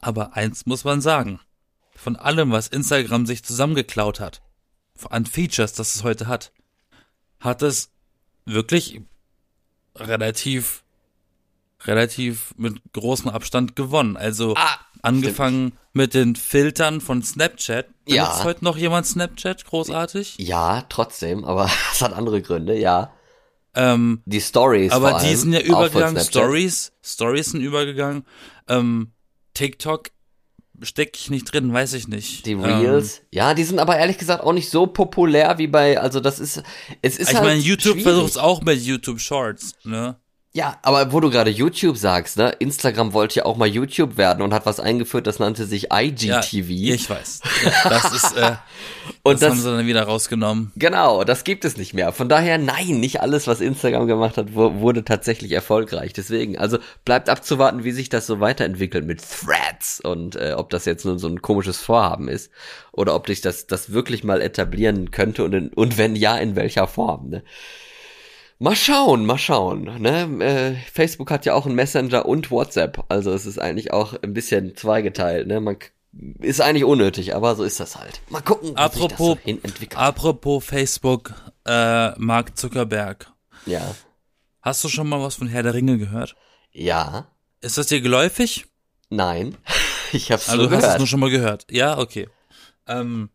[0.00, 1.40] Aber eins muss man sagen.
[1.96, 4.40] Von allem, was Instagram sich zusammengeklaut hat,
[5.10, 6.52] an Features, das es heute hat,
[7.40, 7.90] hat es
[8.44, 9.00] wirklich
[9.96, 10.84] relativ,
[11.84, 14.16] relativ mit großem Abstand gewonnen.
[14.16, 17.86] Also Ah, angefangen mit den Filtern von Snapchat.
[18.06, 18.24] Ja.
[18.24, 19.64] Benutzt heute noch jemand Snapchat?
[19.64, 20.36] Großartig?
[20.38, 23.12] Ja, trotzdem, aber es hat andere Gründe, ja.
[23.74, 26.20] Ähm, Die Stories aber vor die allem, sind ja übergegangen.
[26.22, 28.24] Stories, Stories sind übergegangen.
[28.66, 29.12] Ähm,
[29.54, 30.08] TikTok
[30.82, 32.46] stecke ich nicht drin, weiß ich nicht.
[32.46, 36.00] Die Ähm, Reels, ja, die sind aber ehrlich gesagt auch nicht so populär wie bei,
[36.00, 36.62] also das ist,
[37.02, 40.16] es ist ich halt meine, YouTube versucht es auch mit YouTube Shorts, ne?
[40.52, 44.42] Ja, aber wo du gerade YouTube sagst, ne, Instagram wollte ja auch mal YouTube werden
[44.42, 46.70] und hat was eingeführt, das nannte sich IGTV.
[46.70, 47.42] Ja, ich weiß.
[47.84, 48.52] Das ist, äh,
[49.22, 50.72] und das, das, haben sie dann wieder rausgenommen.
[50.74, 52.12] genau, das gibt es nicht mehr.
[52.12, 56.14] Von daher, nein, nicht alles, was Instagram gemacht hat, wu- wurde tatsächlich erfolgreich.
[56.14, 60.86] Deswegen, also bleibt abzuwarten, wie sich das so weiterentwickelt mit Threads und äh, ob das
[60.86, 62.50] jetzt nur so ein komisches Vorhaben ist
[62.92, 66.56] oder ob sich das das wirklich mal etablieren könnte und in, und wenn ja, in
[66.56, 67.28] welcher Form.
[67.28, 67.42] Ne?
[68.60, 69.84] Mal schauen, mal schauen.
[70.00, 70.44] Ne?
[70.44, 74.32] Äh, Facebook hat ja auch einen Messenger und WhatsApp, also es ist eigentlich auch ein
[74.34, 75.46] bisschen zweigeteilt.
[75.46, 75.60] Ne?
[75.60, 75.76] Man
[76.40, 78.20] ist eigentlich unnötig, aber so ist das halt.
[78.30, 79.96] Mal gucken, wie sich das Apropos, so hin entwickelt.
[80.00, 81.34] apropos Facebook,
[81.66, 83.30] äh, Mark Zuckerberg.
[83.66, 83.94] ja.
[84.60, 86.34] Hast du schon mal was von Herr der Ringe gehört?
[86.72, 87.28] Ja.
[87.60, 88.66] Ist das dir geläufig?
[89.08, 89.56] Nein.
[90.12, 90.98] Ich hab's Also so du hast es gehört.
[91.00, 91.66] nur schon mal gehört.
[91.70, 92.28] Ja, okay.
[92.86, 93.28] Ähm,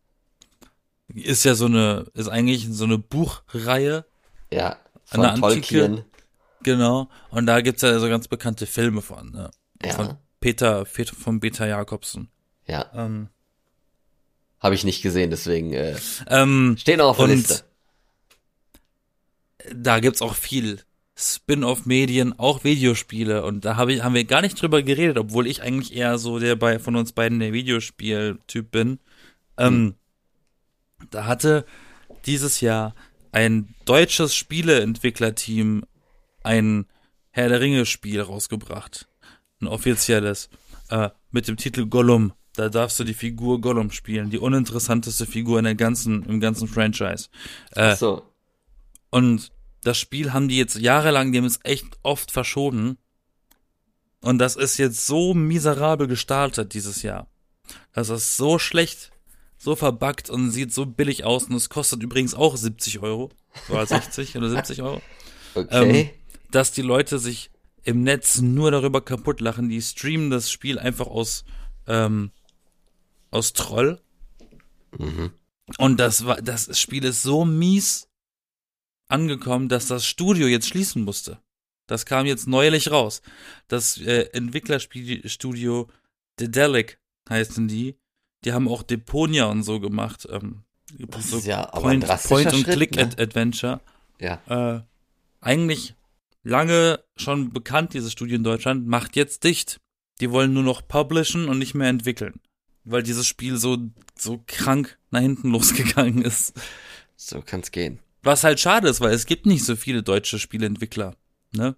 [1.14, 4.04] ist ja so eine, ist eigentlich so eine Buchreihe,
[4.52, 4.76] ja.
[5.14, 6.04] Von eine antike- Tolkien.
[6.62, 7.08] genau.
[7.30, 9.50] Und da gibt's ja so ganz bekannte Filme von, ne?
[9.84, 9.92] Ja.
[9.92, 12.28] Von Peter, Peter von Peter Jakobsen.
[12.66, 12.90] Ja.
[12.94, 13.28] Ähm,
[14.60, 15.96] Habe ich nicht gesehen, deswegen äh,
[16.28, 17.64] ähm, stehen auch auf der Liste.
[19.74, 20.80] da gibt's auch viel
[21.16, 23.44] Spin-off-Medien, auch Videospiele.
[23.44, 26.38] Und da hab ich, haben wir gar nicht drüber geredet, obwohl ich eigentlich eher so
[26.38, 28.98] der bei von uns beiden der Videospiel-Typ bin.
[29.56, 29.94] Ähm,
[31.10, 31.64] Da hatte
[32.26, 32.94] dieses Jahr
[33.34, 35.84] ein deutsches Spieleentwicklerteam
[36.44, 36.86] ein
[37.30, 39.08] Herr der Ringe-Spiel rausgebracht.
[39.60, 40.48] Ein offizielles.
[40.88, 42.32] Äh, mit dem Titel Gollum.
[42.54, 44.30] Da darfst du die Figur Gollum spielen.
[44.30, 47.28] Die uninteressanteste Figur in der ganzen, im ganzen Franchise.
[47.72, 48.22] Äh, so.
[49.10, 49.50] und
[49.82, 52.98] das Spiel haben die jetzt jahrelang, die haben es echt oft verschoben.
[54.20, 57.26] Und das ist jetzt so miserabel gestartet dieses Jahr.
[57.92, 59.10] Das ist so schlecht,
[59.64, 61.44] so verbuggt und sieht so billig aus.
[61.44, 63.30] Und es kostet übrigens auch 70 Euro.
[63.68, 65.02] Oder 60 oder 70 Euro.
[65.54, 66.14] Okay.
[66.50, 67.50] Dass die Leute sich
[67.82, 69.68] im Netz nur darüber kaputt lachen.
[69.68, 71.44] Die streamen das Spiel einfach aus,
[71.86, 72.30] ähm,
[73.30, 74.00] aus Troll.
[75.78, 78.08] Und das war, das Spiel ist so mies
[79.08, 81.40] angekommen, dass das Studio jetzt schließen musste.
[81.86, 83.22] Das kam jetzt neulich raus.
[83.68, 85.88] Das äh, Entwicklerstudio
[86.40, 86.98] Dedelic
[87.28, 87.98] heißen die.
[88.44, 90.26] Die haben auch Deponia und so gemacht.
[90.30, 90.64] Ähm,
[91.08, 93.02] Das so ist ja aber ein Point, drastischer Point und Schritt, Click ne?
[93.02, 93.80] Ad Adventure.
[94.20, 94.40] ja.
[94.76, 94.82] Äh,
[95.40, 95.94] eigentlich
[96.42, 99.80] lange schon bekannt, dieses Studio in Deutschland, macht jetzt dicht.
[100.20, 102.40] Die wollen nur noch publishen und nicht mehr entwickeln.
[102.84, 103.78] Weil dieses Spiel so,
[104.16, 106.54] so krank nach hinten losgegangen ist.
[107.16, 108.00] So kann's gehen.
[108.22, 111.14] Was halt schade ist, weil es gibt nicht so viele deutsche Spieleentwickler.
[111.52, 111.76] Ne?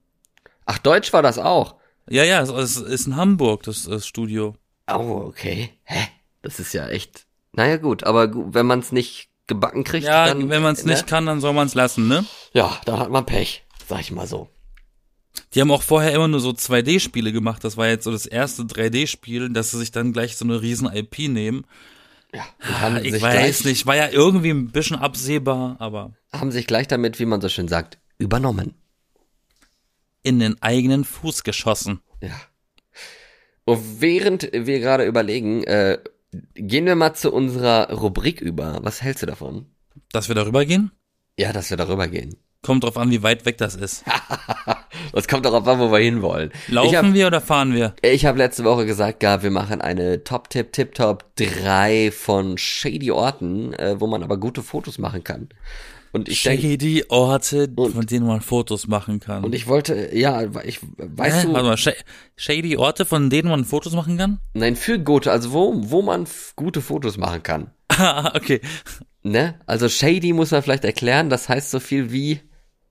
[0.65, 1.77] Ach, Deutsch war das auch.
[2.09, 4.55] Ja, ja, es, es ist in Hamburg, das, das Studio.
[4.89, 5.71] Oh, okay.
[5.83, 6.07] Hä?
[6.47, 7.27] Das ist ja echt.
[7.53, 10.49] Naja, gut, aber wenn man es nicht gebacken kriegt, Ja, dann.
[10.49, 10.93] wenn man es ne?
[10.93, 12.25] nicht kann, dann soll man es lassen, ne?
[12.53, 14.49] Ja, dann hat man Pech, sag ich mal so.
[15.55, 17.65] Die haben auch vorher immer nur so 2D-Spiele gemacht.
[17.65, 20.87] Das war jetzt so das erste 3D-Spiel, dass sie sich dann gleich so eine riesen
[20.93, 21.67] IP nehmen.
[22.33, 26.87] Ja, Ah, Ich weiß nicht, war ja irgendwie ein bisschen absehbar, aber haben sich gleich
[26.89, 28.75] damit, wie man so schön sagt, übernommen.
[30.23, 32.01] in den eigenen Fuß geschossen.
[32.21, 32.31] Ja.
[33.65, 35.99] Und während wir gerade überlegen, äh,
[36.55, 38.81] gehen wir mal zu unserer Rubrik über.
[38.83, 39.67] Was hältst du davon?
[40.13, 40.91] Dass wir darüber gehen?
[41.39, 42.37] Ja, dass wir darüber gehen.
[42.63, 44.05] Kommt drauf an, wie weit weg das ist.
[45.13, 46.53] Das kommt darauf an, wo wir hinwollen.
[46.69, 47.95] Laufen habe wir oder fahren wir?
[48.03, 53.73] ich hab letzte Woche gesagt, gehabt, wir machen eine Top-Tip, Tip-Top 3 von shady Orten,
[53.75, 55.49] äh, wo man aber gute Fotos machen kann.
[56.13, 59.45] Und ich denke, Shady Orte, Und- von denen man Fotos machen kann.
[59.45, 61.47] und ich wollte, ja, ich, weißt Hä?
[61.47, 61.91] du, Warte mal, Sh
[62.37, 64.41] Shady Orte, von denen man Fotos machen kann?
[64.55, 67.71] nein, für gute, also wo, wo man gute Fotos machen kann.
[67.89, 68.61] Ah, okay.
[69.23, 69.59] Ne?
[69.67, 72.41] Also shady muss man vielleicht erklären, das heißt so viel wie,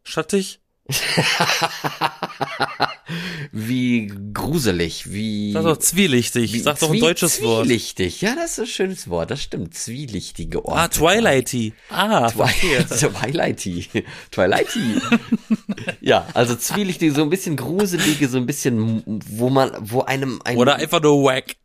[0.04, 0.60] Schattig?
[3.52, 5.52] wie gruselig, wie.
[5.52, 6.54] Sag doch zwielichtig.
[6.54, 7.65] wie Sag doch ein deutsches Wort.
[7.65, 9.74] Zwielichtig, ja, das ist ein schönes Wort, das stimmt.
[9.74, 10.80] Zwielichtige Orte.
[10.80, 11.74] Ah, Twilighty.
[11.89, 12.86] Ah, verstehe.
[12.89, 13.88] Twilighty.
[14.30, 15.02] Twilighty.
[16.02, 20.58] ja, also zwielichtige, so ein bisschen gruselige, so ein bisschen, wo man, wo einem ein,
[20.58, 21.56] Oder einfach nur wack.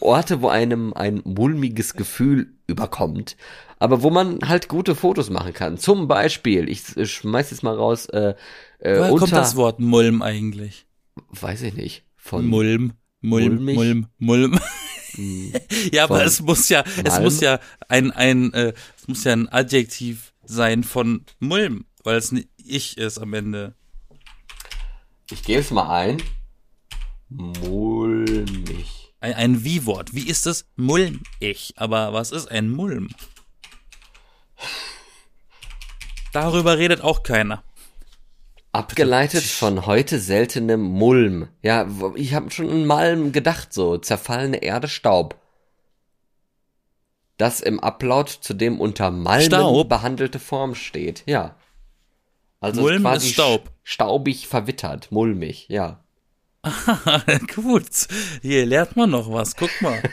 [0.00, 3.36] Orte, wo einem ein mulmiges Gefühl überkommt,
[3.78, 5.78] aber wo man halt gute Fotos machen kann.
[5.78, 8.34] Zum Beispiel, ich, ich schmeiß jetzt mal raus, äh,
[8.78, 10.86] äh, Woher kommt das Wort Mulm eigentlich?
[11.30, 12.94] weiß ich nicht, von Mulm.
[13.20, 13.76] Mulm, Mulmig?
[13.76, 14.60] Mulm, Mulm.
[15.92, 17.22] ja, aber es muss ja, es Malm?
[17.22, 22.32] muss ja ein, ein, äh, es muss ja ein Adjektiv sein von Mulm, weil es
[22.32, 23.74] ein Ich ist am Ende.
[25.30, 26.22] ich gebe es mal ein,
[27.30, 29.12] mulmig.
[29.20, 30.14] Ein, ein Wie-Wort.
[30.14, 30.66] Wie ist es?
[30.76, 31.72] Mulmig.
[31.76, 33.08] Aber was ist ein Mulm?
[36.34, 37.62] Darüber redet auch keiner.
[38.72, 41.48] Abgeleitet von heute seltenem Mulm.
[41.62, 45.36] Ja, ich habe schon an Malm gedacht, so zerfallene Erde, Staub.
[47.36, 49.88] Das im Ablaut zu dem unter Staub?
[49.88, 51.22] behandelte Form steht.
[51.26, 51.54] Ja.
[52.58, 53.70] Also Mulm quasi ist Staub.
[53.84, 56.03] Staubig verwittert, mulmig, ja.
[57.54, 57.84] Gut.
[58.42, 59.54] Hier lernt man noch was.
[59.56, 60.02] Guck mal.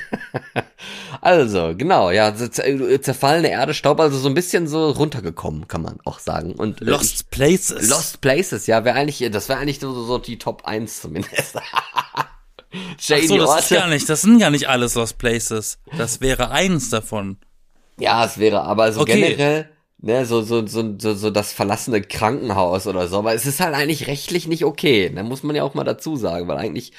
[1.22, 6.00] Also, genau, ja, zer- zerfallene Erde, Staub, also so ein bisschen so runtergekommen, kann man
[6.06, 6.54] auch sagen.
[6.54, 7.84] Und äh, Lost Places.
[7.84, 11.58] ich, Lost Places, ja, wäre eigentlich, das wäre eigentlich so, so die Top 1 zumindest.
[13.00, 13.62] Shady Ach so, das Orte.
[13.62, 15.78] ist gar nicht, das sind gar nicht alles Lost Places.
[15.98, 17.38] Das wäre eins davon.
[18.00, 19.22] Ja, es wäre aber so Okay.
[19.22, 19.70] generell,
[20.02, 23.20] ne, so, so, so, so, so das verlassene Krankenhaus oder so.
[23.20, 25.12] Aber es ist halt eigentlich rechtlich nicht okay.
[25.14, 26.92] Da muss man ja auch mal dazu sagen, weil eigentlich,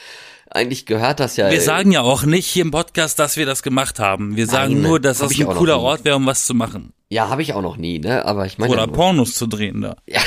[0.50, 1.50] eigentlich gehört das ja.
[1.50, 4.36] Wir sagen ja auch nicht hier im Podcast, dass wir das gemacht haben.
[4.36, 5.80] Wir sagen nur, dass hab das ein cooler.
[5.80, 6.92] Ort wäre, um was zu machen.
[7.08, 8.24] Ja, habe ich auch noch nie, ne?
[8.24, 8.72] Aber ich meine.
[8.72, 9.96] Oder ja, Pornos zu drehen da.
[10.06, 10.20] ja,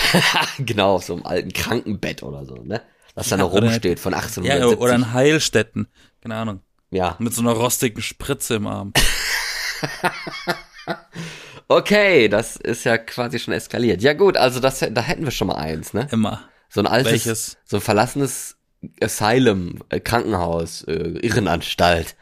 [0.60, 2.82] genau, auf so einem alten Krankenbett oder so, ne?
[3.16, 4.80] Was da Ja, noch rumsteht von Ja, 1870.
[4.80, 5.88] oder in Heilstätten.
[6.22, 6.60] Keine Ahnung.
[6.92, 7.16] ja.
[7.20, 8.94] Mit so einer rostigen Spritze im Arm.
[11.68, 14.02] Okay, das ist ja quasi schon eskaliert.
[14.02, 16.08] Ja gut, also das, da hätten wir schon mal eins, ne?
[16.12, 16.44] Immer.
[16.70, 17.58] So ein altes, Welches?
[17.66, 18.58] so ein verlassenes
[19.02, 22.16] Asylum, äh, Krankenhaus, äh, Irrenanstalt.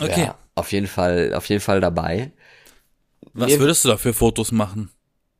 [0.00, 0.22] Okay.
[0.22, 2.32] Ja, auf jeden Fall, auf jeden Fall dabei.
[3.34, 4.90] Was Mir- würdest du da für Fotos machen?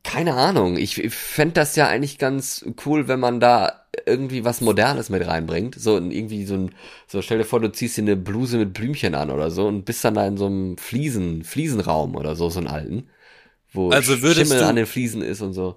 [0.05, 0.77] Keine Ahnung.
[0.77, 5.27] Ich, ich fände das ja eigentlich ganz cool, wenn man da irgendwie was Modernes mit
[5.27, 5.75] reinbringt.
[5.75, 6.75] So ein- irgendwie so ein,
[7.09, 9.85] so stell dir vor, du ziehst dir eine Bluse mit Blümchen an oder so und
[9.85, 13.09] bist dann da in so einem Fliesen, Fliesenraum oder so, so einen alten.
[13.77, 15.77] Wo Also würdest Schimmel du- an den Fliesen ist und so.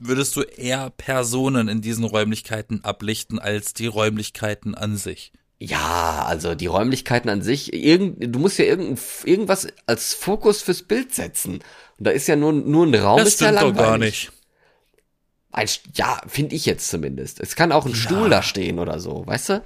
[0.00, 5.32] Würdest du eher Personen in diesen Räumlichkeiten ablichten als die Räumlichkeiten an sich?
[5.60, 10.82] Ja, also die Räumlichkeiten an sich, irgend, du musst ja irgend, irgendwas als Fokus fürs
[10.84, 11.54] Bild setzen.
[11.98, 14.30] Und da ist ja nur, nur ein Raum, Das ist ja stimmt doch gar nicht.
[15.50, 17.40] Ein, ja, finde ich jetzt zumindest.
[17.40, 19.62] Es kann auch ein Stuhl da stehen oder so, weißt du?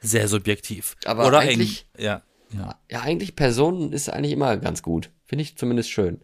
[0.00, 0.96] Sehr subjektiv.
[1.04, 2.22] Aber Oder eigentlich- Ein, ja,
[2.56, 2.78] ja.
[2.90, 5.10] Ja, eigentlich Personen ist eigentlich immer ganz gut.
[5.26, 6.22] Finde ich zumindest schön.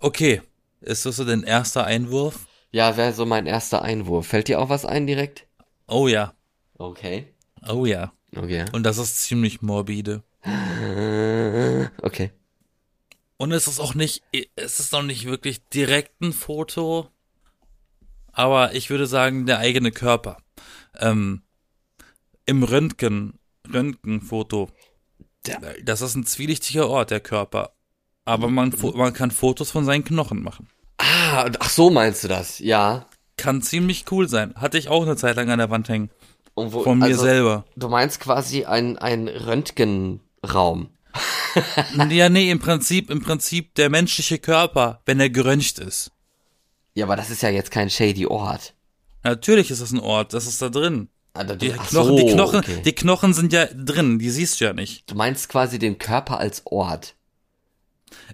[0.00, 0.42] Okay.
[0.80, 2.46] Ist das so dein erster Einwurf?
[2.70, 4.28] Ja, wäre so mein erster Einwurf.
[4.28, 5.46] Fällt dir auch was ein direkt?
[5.86, 6.34] Oh ja.
[6.76, 7.34] Okay.
[7.68, 8.12] Oh ja.
[8.36, 8.66] Okay.
[8.72, 10.22] Und das ist ziemlich morbide.
[12.02, 12.32] Okay.
[13.36, 14.22] Und es ist auch nicht,
[14.56, 17.08] es ist noch nicht wirklich direkt ein Foto,
[18.32, 20.38] aber ich würde sagen, der eigene Körper.
[20.98, 21.42] Ähm,
[22.46, 23.38] Im Röntgen,
[23.72, 24.70] Röntgenfoto,
[25.82, 27.74] das ist ein zwielichtiger Ort, der Körper.
[28.28, 30.68] Aber man, fo- man kann Fotos von seinen Knochen machen.
[30.98, 32.58] Ah, ach so meinst du das?
[32.58, 33.06] Ja.
[33.36, 34.54] Kann ziemlich cool sein.
[34.56, 36.10] Hatte ich auch eine Zeit lang an der Wand hängen.
[36.54, 37.64] Und wo, Von mir also, selber.
[37.76, 40.90] Du meinst quasi ein, ein Röntgenraum.
[42.10, 46.12] Ja, nee, im Prinzip, im Prinzip der menschliche Körper, wenn er geröntgt ist.
[46.94, 48.74] Ja, aber das ist ja jetzt kein shady Ort.
[49.24, 51.08] Natürlich ist das ein Ort, das ist da drin.
[51.34, 52.82] Also, Die ach Knochen, so, die Knochen, okay.
[52.84, 55.10] die Knochen sind ja drin, die siehst du ja nicht.
[55.10, 57.14] Du meinst quasi den Körper als Ort.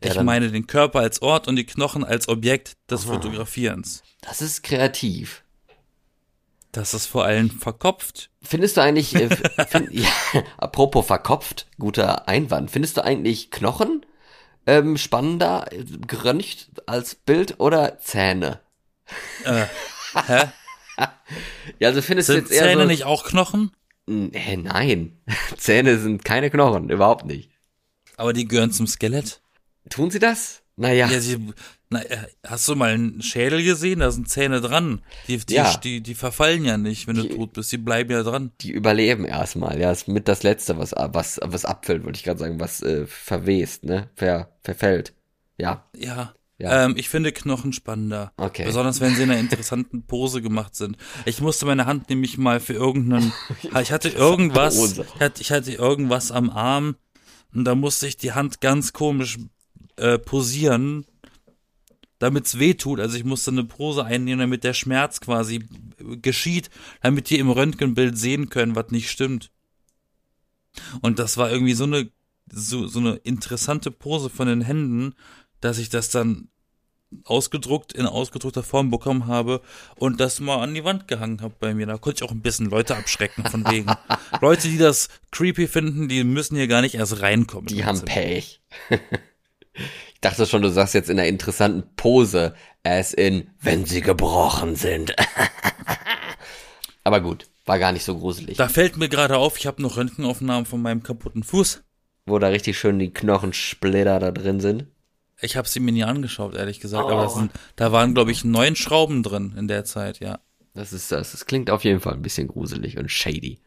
[0.01, 4.03] Ich meine den Körper als Ort und die Knochen als Objekt des Fotografierens.
[4.21, 5.43] Das ist kreativ.
[6.73, 8.31] Das ist vor allem verkopft.
[8.43, 9.29] Findest du eigentlich, äh,
[9.69, 10.09] find, ja,
[10.59, 14.05] apropos verkopft, guter Einwand, findest du eigentlich Knochen
[14.67, 18.61] ähm, spannender, äh, geröntgt als Bild oder Zähne?
[19.45, 19.67] Äh,
[20.27, 20.45] hä?
[21.81, 23.73] Ja, also findest Sind du jetzt eher Zähne so, nicht auch Knochen?
[24.07, 25.19] Nee, nein,
[25.57, 27.51] Zähne sind keine Knochen, überhaupt nicht.
[28.17, 29.41] Aber die gehören zum Skelett.
[29.91, 30.63] Tun sie das?
[30.77, 31.39] Naja, Ja, sie,
[31.89, 34.01] na, äh, hast du mal einen Schädel gesehen?
[34.01, 35.03] Da sind Zähne dran.
[35.29, 35.77] Die, die, Ja.
[35.77, 37.71] die, die verfallen ja nicht, wenn du Die- tot bist.
[37.71, 38.51] Die bleiben ja dran.
[38.61, 39.79] die überleben erstmal.
[39.81, 43.07] Ja, ist mit das Letzte, was, was, was abfällt, wollte ich gerade sagen, was äh,
[43.07, 44.11] verwest, ne?
[44.17, 45.15] Ver, verfällt.
[45.59, 46.35] Ja, Ja.
[46.57, 46.85] Ja.
[46.85, 48.33] Ähm, ich finde Knochen spannender.
[48.37, 48.65] Okay.
[48.65, 50.97] Besonders wenn sie in einer interessanten Pose gemacht sind.
[51.25, 53.33] Ich musste meine Hand nämlich mal für irgendeinen.
[53.83, 55.01] Ich hatte irgendwas.
[55.41, 56.95] Ich hatte irgendwas am Arm
[57.53, 59.39] und da musste ich die Hand ganz komisch
[59.97, 61.05] äh, posieren,
[62.19, 63.01] damit's weh tut.
[63.01, 65.67] Also ich musste eine Pose einnehmen, damit der Schmerz quasi
[66.23, 66.71] geschieht,
[67.03, 69.51] damit die im Röntgenbild sehen können, was nicht stimmt.
[71.03, 72.11] Und das war irgendwie so eine
[72.51, 75.15] so, so eine interessante Pose von den Händen,
[75.61, 76.49] dass ich das dann
[77.25, 79.61] ausgedruckt, in ausgedruckter Form bekommen habe
[79.97, 81.87] und das mal an die Wand gehangen habe bei mir.
[81.87, 83.93] Da konnte ich auch ein bisschen Leute abschrecken von wegen.
[84.41, 87.67] Leute, die das creepy finden, die müssen hier gar nicht erst reinkommen.
[87.67, 88.61] die haben Pech.
[89.75, 94.77] ich dachte schon, du sagst jetzt in einer interessanten Pose, as in, wenn sie gebrochen
[94.77, 95.15] sind.
[97.05, 98.57] Aber gut, war gar nicht so gruselig.
[98.57, 101.83] Da fällt mir gerade auf, ich habe noch Röntgenaufnahmen von meinem kaputten Fuß.
[102.27, 104.87] Wo da richtig schön die Knochensplitter da drin sind.
[105.41, 107.05] Ich habe sie mir nie angeschaut, ehrlich gesagt.
[107.05, 107.11] Oh.
[107.11, 110.39] Aber sind, da waren, glaube ich, neun Schrauben drin in der Zeit, ja.
[110.73, 111.33] Das ist das.
[111.33, 113.61] Das klingt auf jeden Fall ein bisschen gruselig und shady.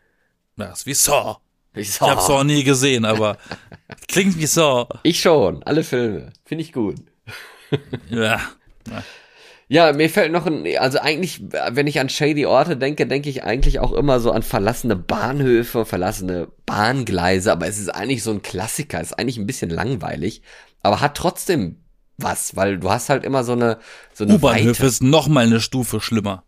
[0.55, 1.37] Das ist wie Saw.
[1.73, 3.37] Ich, Ich habe Saw nie gesehen, aber
[4.07, 4.87] klingt wie Saw.
[5.03, 6.31] ich schon, alle Filme.
[6.45, 6.95] Finde ich gut.
[8.09, 8.39] Ja.
[9.69, 13.43] Ja, mir fällt noch ein, also eigentlich, wenn ich an shady Orte denke, denke ich
[13.43, 18.41] eigentlich auch immer so an verlassene Bahnhöfe, verlassene Bahngleise, aber es ist eigentlich so ein
[18.41, 20.41] Klassiker, ist eigentlich ein bisschen langweilig,
[20.83, 21.81] aber hat trotzdem
[22.17, 23.77] was, weil du hast halt immer so eine,
[24.13, 26.45] so eine U-Bahnhöfe ist noch mal eine Stufe schlimmer.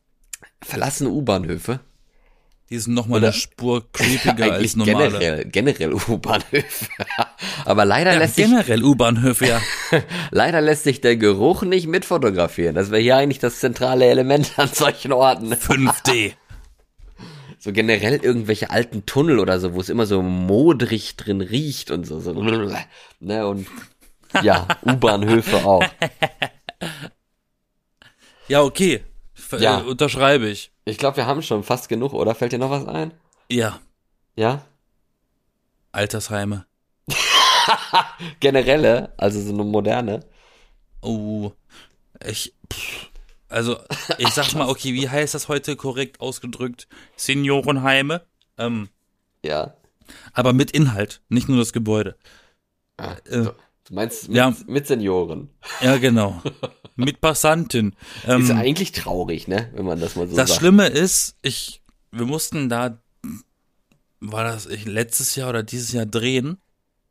[0.63, 1.82] verlassene U-Bahnhöfe.
[2.69, 5.10] Die sind noch mal Oder- eine Spur creepiger als normale.
[5.10, 6.86] generell, generell U-Bahnhöfe.
[7.65, 9.62] Aber leider Ja, lässt sich generell U-Bahnhöfe, ja.
[10.32, 12.75] Leider lässt sich der Geruch nicht mitfotografieren.
[12.75, 15.51] Das wäre hier eigentlich das zentrale Element an solchen Orten.
[15.53, 16.34] 5D.
[17.58, 22.05] So generell irgendwelche alten Tunnel oder so, wo es immer so modrig drin riecht und
[22.05, 22.19] so.
[22.19, 22.32] so
[23.19, 23.67] ne, und
[24.43, 25.84] ja, U-Bahnhöfe auch.
[28.47, 29.03] Ja, okay.
[29.34, 29.79] Ver Ja.
[29.82, 30.71] Äh, unterschreibe ich.
[30.89, 32.34] Ich glaube, wir haben schon fast genug, oder?
[32.36, 33.12] Fällt dir noch was ein?
[33.49, 33.80] Ja.
[34.36, 34.63] Ja?
[35.91, 36.65] Altersheime.
[38.39, 40.25] Generelle, also so eine moderne.
[41.02, 41.52] Oh.
[42.25, 42.54] Ich.
[42.71, 43.10] Pff,
[43.49, 43.80] also,
[44.17, 46.88] ich sag mal, okay, wie heißt das heute korrekt ausgedrückt?
[47.15, 48.25] Seniorenheime.
[48.58, 48.89] Ähm,
[49.43, 49.73] Ja.
[50.34, 52.15] aber mit Inhalt, nicht nur das Gebäude.
[52.97, 53.54] Ah, Äh, so.
[53.89, 54.56] Du meinst mit, ja.
[54.67, 55.49] mit Senioren.
[55.82, 56.41] Ja, genau.
[56.95, 57.95] mit Passanten.
[58.28, 59.69] Ähm, Ist eigentlich traurig, ne?
[59.73, 60.60] Wenn man das mal so Das sagt.
[60.62, 63.02] Schlimme ist, ich, wir mussten da,
[64.19, 66.58] war das ich, letztes Jahr oder dieses Jahr drehen.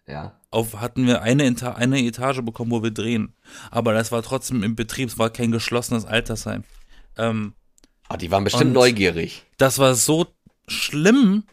[0.07, 0.38] Ja.
[0.51, 3.35] Auf hatten wir eine, Eta eine Etage bekommen, wo wir drehen.
[3.71, 6.64] Aber das war trotzdem im Betrieb, es war kein geschlossenes Altersheim.
[7.17, 7.55] Ähm,
[8.11, 9.45] Ah, die waren bestimmt neugierig.
[9.59, 10.27] das war so
[10.67, 11.45] schlimm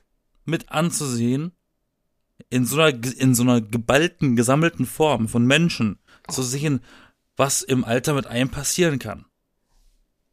[0.45, 1.51] mit anzusehen,
[2.49, 6.81] in so einer, in so einer geballten, gesammelten Form von Menschen zu sehen,
[7.35, 9.25] was im Alter mit einem passieren kann.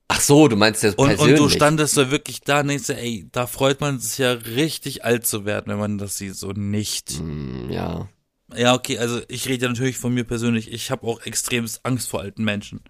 [0.09, 1.40] Ach so, du meinst jetzt Und, persönlich.
[1.40, 4.33] und du standest so wirklich da und denkst dir, ey, da freut man sich ja
[4.33, 7.12] richtig alt zu werden, wenn man das sieht, so nicht.
[7.12, 8.09] Hm, ja.
[8.55, 10.70] Ja, okay, also ich rede ja natürlich von mir persönlich.
[10.70, 12.81] Ich habe auch extremst Angst vor alten Menschen.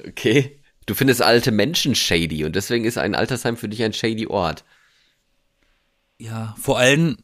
[0.07, 0.61] Okay.
[0.87, 4.65] Du findest alte Menschen shady und deswegen ist ein Altersheim für dich ein shady Ort.
[6.19, 7.17] Ja, vor allem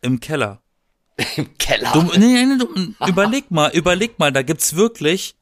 [0.00, 0.60] im Keller.
[1.36, 1.92] Im Keller.
[1.92, 5.34] Du, nee, nee, du, überleg mal, überleg mal, da gibt's wirklich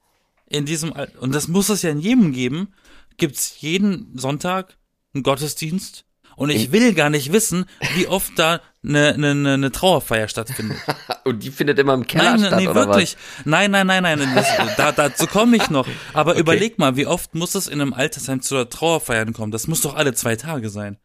[0.48, 2.74] in diesem und das muss es ja in jedem geben,
[3.16, 4.76] gibt's jeden Sonntag
[5.14, 6.04] einen Gottesdienst
[6.36, 10.78] und ich will gar nicht wissen, wie oft da eine ne, ne, ne Trauerfeier stattfindet.
[11.24, 13.16] Und die findet immer im Keller Nein, statt, nee, oder wirklich.
[13.44, 14.20] Nein, nein, nein, nein.
[14.36, 15.86] Das, da, dazu komme ich noch.
[16.14, 16.40] Aber Okay.
[16.40, 19.50] überleg mal, wie oft muss es in einem Altersheim zu Trauerfeiern kommen?
[19.50, 20.96] Das muss doch alle zwei Tage sein.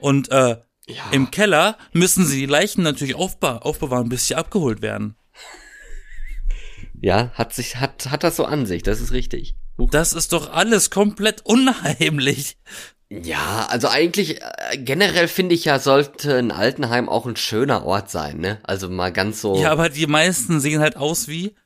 [0.00, 0.58] Und äh, was?
[0.96, 1.10] Ja.
[1.12, 5.16] im Keller müssen sie die Leichen natürlich aufbe aufbewahren, bis sie abgeholt werden.
[7.00, 9.54] ja, hat sich, hat, hat das so an sich, das ist richtig.
[9.78, 9.90] Huch.
[9.90, 12.56] Das ist doch alles komplett unheimlich.
[13.08, 18.08] Ja, also eigentlich, äh, generell finde ich ja, sollte ein Altenheim auch ein schöner Ort
[18.08, 18.60] sein, ne?
[18.62, 19.60] Also mal ganz so.
[19.60, 21.56] Ja, aber die meisten sehen halt aus wie,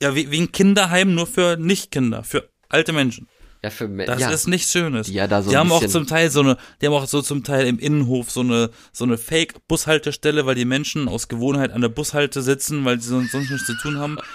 [0.00, 3.26] ja, wie, wie ein Kinderheim, nur für Nicht-Kinder, für alte Menschen.
[3.64, 4.30] Ja, für Me- Das ja.
[4.30, 5.08] ist nichts Schönes.
[5.08, 7.42] Ja, da so die haben auch zum Teil so eine, die haben auch so zum
[7.44, 11.88] Teil im Innenhof so eine, so eine Fake-Bushaltestelle, weil die Menschen aus Gewohnheit an der
[11.88, 14.18] Bushalte sitzen, weil sie sonst sonst nichts zu tun haben.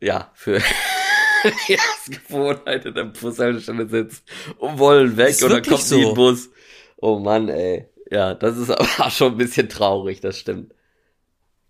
[0.00, 0.58] Ja, für
[2.08, 4.24] die Gewohnheit in der Bushaltestelle sitzt
[4.58, 6.08] und wollen weg Ist und dann kommt nie so.
[6.08, 6.48] ein Bus.
[6.96, 7.86] Oh Mann, ey.
[8.10, 10.74] Ja, das ist aber schon ein bisschen traurig, das stimmt.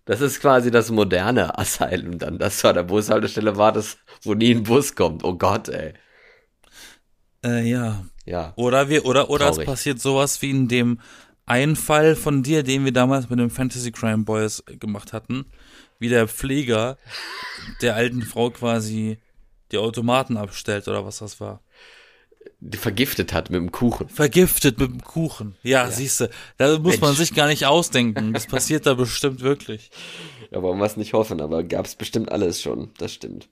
[0.05, 4.51] Das ist quasi das moderne Asylum dann, dass du an der Bushaltestelle wartest, wo nie
[4.55, 5.23] ein Bus kommt.
[5.23, 5.93] Oh Gott, ey.
[7.43, 8.05] Äh, ja.
[8.25, 8.53] Ja.
[8.55, 9.67] Oder wir, oder, oder es Traurig.
[9.67, 10.99] passiert sowas wie in dem
[11.45, 15.45] einen Fall von dir, den wir damals mit dem Fantasy Crime Boys gemacht hatten,
[15.99, 16.97] wie der Pfleger
[17.81, 19.17] der alten Frau quasi
[19.71, 21.61] die Automaten abstellt oder was das war.
[22.59, 24.07] Die vergiftet hat mit dem Kuchen.
[24.09, 25.55] Vergiftet mit dem Kuchen.
[25.63, 27.19] Ja, siehste, da muss man Mensch.
[27.19, 28.33] sich gar nicht ausdenken.
[28.33, 29.89] Das passiert da bestimmt wirklich.
[30.51, 32.91] Ja, wollen wir es nicht hoffen, aber gab's bestimmt alles schon.
[32.97, 33.49] Das stimmt.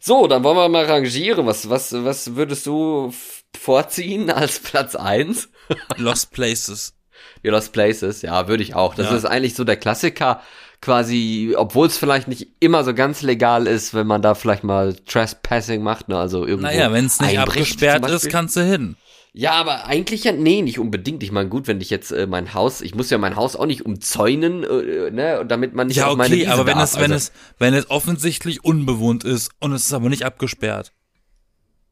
[0.00, 1.46] So, dann wollen wir mal rangieren.
[1.46, 3.12] Was, was, was würdest du
[3.58, 5.48] vorziehen als Platz eins?
[5.96, 6.94] Lost Places.
[7.42, 8.94] Ja, Lost Places, ja, würde ich auch.
[8.94, 9.16] Das Ja.
[9.16, 10.40] ist eigentlich so der Klassiker,
[10.80, 14.94] quasi, obwohl es vielleicht nicht immer so ganz legal ist, wenn man da vielleicht mal
[14.94, 16.66] Trespassing macht, ne, also irgendwo.
[16.68, 18.96] Naja, wenn es nicht abgesperrt ist, kannst du hin.
[19.32, 21.22] Ja, aber eigentlich ja, nee, nicht unbedingt.
[21.22, 23.66] Ich meine, gut, wenn ich jetzt äh, mein Haus, ich muss ja mein Haus auch
[23.66, 26.90] nicht umzäunen, äh, ne, damit man nicht Ja, auf meine okay, Wiese aber wenn darf.
[26.90, 30.92] es, wenn also, es, wenn es offensichtlich unbewohnt ist und es ist aber nicht abgesperrt,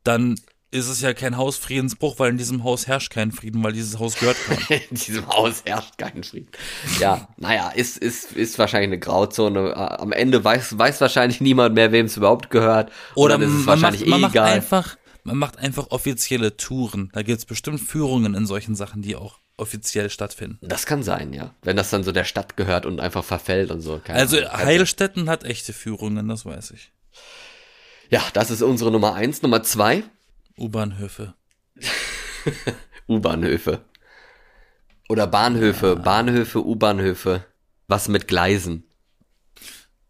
[0.02, 0.36] dann
[0.70, 4.18] ist es ja kein Hausfriedensbruch, weil in diesem Haus herrscht kein Frieden, weil dieses Haus
[4.18, 4.80] gehört keinem.
[4.90, 6.48] in diesem Haus herrscht kein Frieden.
[7.00, 9.74] Ja, naja, ist, ist, ist wahrscheinlich eine Grauzone.
[9.76, 12.92] Am Ende weiß, weiß wahrscheinlich niemand mehr, wem es überhaupt gehört.
[13.14, 14.52] Oder dann ist es man, macht, wahrscheinlich man eh macht egal.
[14.52, 14.97] einfach,
[15.28, 17.10] man macht einfach offizielle Touren.
[17.12, 20.58] Da gibt's bestimmt Führungen in solchen Sachen, die auch offiziell stattfinden.
[20.68, 21.54] Das kann sein, ja.
[21.62, 24.00] Wenn das dann so der Stadt gehört und einfach verfällt und so.
[24.02, 24.52] Keine Also Ahnung.
[24.52, 26.92] Heilstätten hat echte Führungen, das weiß ich.
[28.10, 29.42] Ja, das ist unsere Nummer eins.
[29.42, 30.02] Nummer zwei,
[30.56, 31.34] U-Bahnhöfe.
[33.08, 33.80] U-Bahnhöfe.
[35.08, 37.44] Oder Bahnhöfe, Bahnhöfe, U-Bahnhöfe.
[37.86, 38.84] Was mit Gleisen.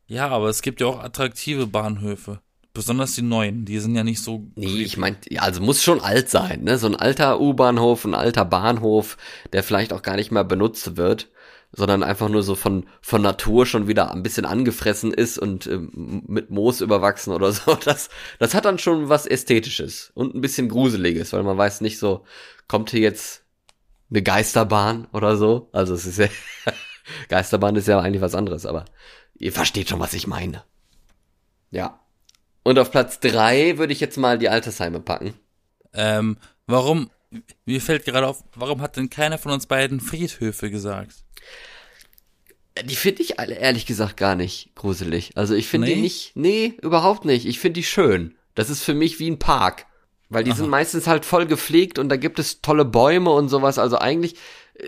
[0.06, 2.40] Ja, aber es gibt ja auch attraktive Bahnhöfe.
[2.78, 4.46] Besonders die neuen, die sind ja nicht so.
[4.54, 6.78] Nee, ich meine, ja, also muss schon alt sein, ne?
[6.78, 9.16] So ein alter U-Bahnhof, ein alter Bahnhof,
[9.52, 11.28] der vielleicht auch gar nicht mehr benutzt wird,
[11.72, 16.22] sondern einfach nur so von, von Natur schon wieder ein bisschen angefressen ist und ähm,
[16.28, 17.74] mit Moos überwachsen oder so.
[17.74, 21.98] Das, das hat dann schon was Ästhetisches und ein bisschen Gruseliges, weil man weiß nicht
[21.98, 22.26] so,
[22.68, 23.42] kommt hier jetzt
[24.08, 25.68] eine Geisterbahn oder so?
[25.72, 26.28] Also es ist ja,
[27.28, 28.84] Geisterbahn ist ja eigentlich was anderes, aber
[29.34, 30.62] ihr versteht schon, was ich meine.
[31.72, 31.98] Ja.
[32.62, 35.34] Und auf Platz drei würde ich jetzt mal die Altersheime packen.
[35.94, 36.36] Ähm,
[36.66, 37.10] warum,
[37.64, 41.24] mir fällt gerade auf, warum hat denn keiner von uns beiden Friedhöfe gesagt?
[42.84, 45.32] Die finde ich alle ehrlich gesagt gar nicht gruselig.
[45.34, 45.94] Also ich finde Nee?
[45.94, 47.46] die nicht, nee, überhaupt nicht.
[47.46, 48.36] Ich finde die schön.
[48.54, 49.86] Das ist für mich wie ein Park.
[50.30, 50.58] Weil die Aha.
[50.58, 53.78] sind meistens halt voll gepflegt und da gibt es tolle Bäume und sowas.
[53.78, 54.36] Also eigentlich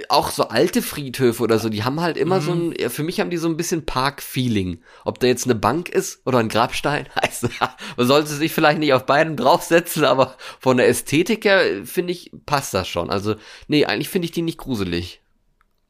[0.09, 3.31] auch so alte Friedhöfe oder so, die haben halt immer so ein, für mich haben
[3.31, 4.83] die so ein bisschen Park-Feeling.
[5.05, 7.49] Ob da jetzt eine Bank ist oder ein Grabstein, heißt,
[7.97, 12.13] man sollte sich vielleicht nicht auf beiden draufsetzen, aber von der Ästhetik her, äh, finde
[12.13, 13.11] ich, passt das schon.
[13.11, 13.35] Also,
[13.67, 15.23] nee, eigentlich finde ich die nicht gruselig.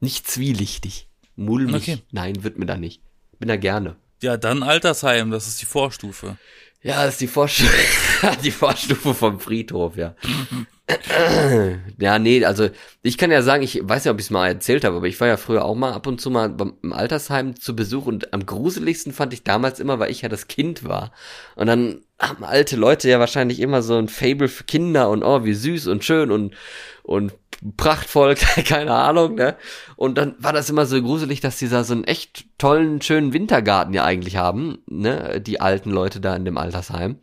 [0.00, 1.08] Nicht zwielichtig.
[1.36, 1.82] Mulmig.
[1.82, 1.98] Okay.
[2.10, 3.02] Nein, wird mir da nicht.
[3.38, 3.96] Bin da gerne.
[4.22, 6.38] Ja, dann Altersheim, das ist die Vorstufe.
[6.82, 7.76] Ja, das ist die Vorstufe,
[8.42, 10.14] die Vorstufe vom Friedhof, ja.
[11.98, 12.68] ja, nee, also
[13.02, 15.20] ich kann ja sagen, ich weiß ja, ob ich es mal erzählt habe, aber ich
[15.20, 18.46] war ja früher auch mal ab und zu mal im Altersheim zu Besuch und am
[18.46, 21.12] gruseligsten fand ich damals immer, weil ich ja das Kind war.
[21.56, 25.44] Und dann haben alte Leute ja wahrscheinlich immer so ein Fable für Kinder und oh,
[25.44, 26.54] wie süß und schön und,
[27.02, 27.32] und
[27.76, 28.34] prachtvoll,
[28.66, 29.56] keine Ahnung, ne?
[29.96, 33.32] Und dann war das immer so gruselig, dass die da so einen echt tollen, schönen
[33.32, 35.40] Wintergarten ja eigentlich haben, ne?
[35.40, 37.18] Die alten Leute da in dem Altersheim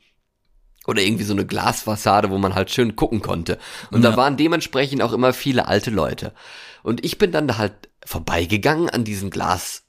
[0.88, 3.59] oder irgendwie so eine Glasfassade, wo man halt schön gucken konnte.
[3.91, 4.17] Und da Ja.
[4.17, 6.33] waren dementsprechend auch immer viele alte Leute.
[6.81, 7.73] Und ich bin dann da halt
[8.05, 9.83] vorbeigegangen an diesen Glas,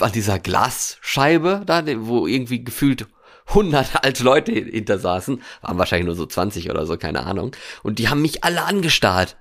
[0.00, 3.06] an dieser Glasscheibe da, wo irgendwie gefühlt
[3.52, 7.52] hundert alte Leute hinter saßen, waren wahrscheinlich nur so 20 oder so, keine Ahnung.
[7.82, 9.36] Und die haben mich alle angestarrt.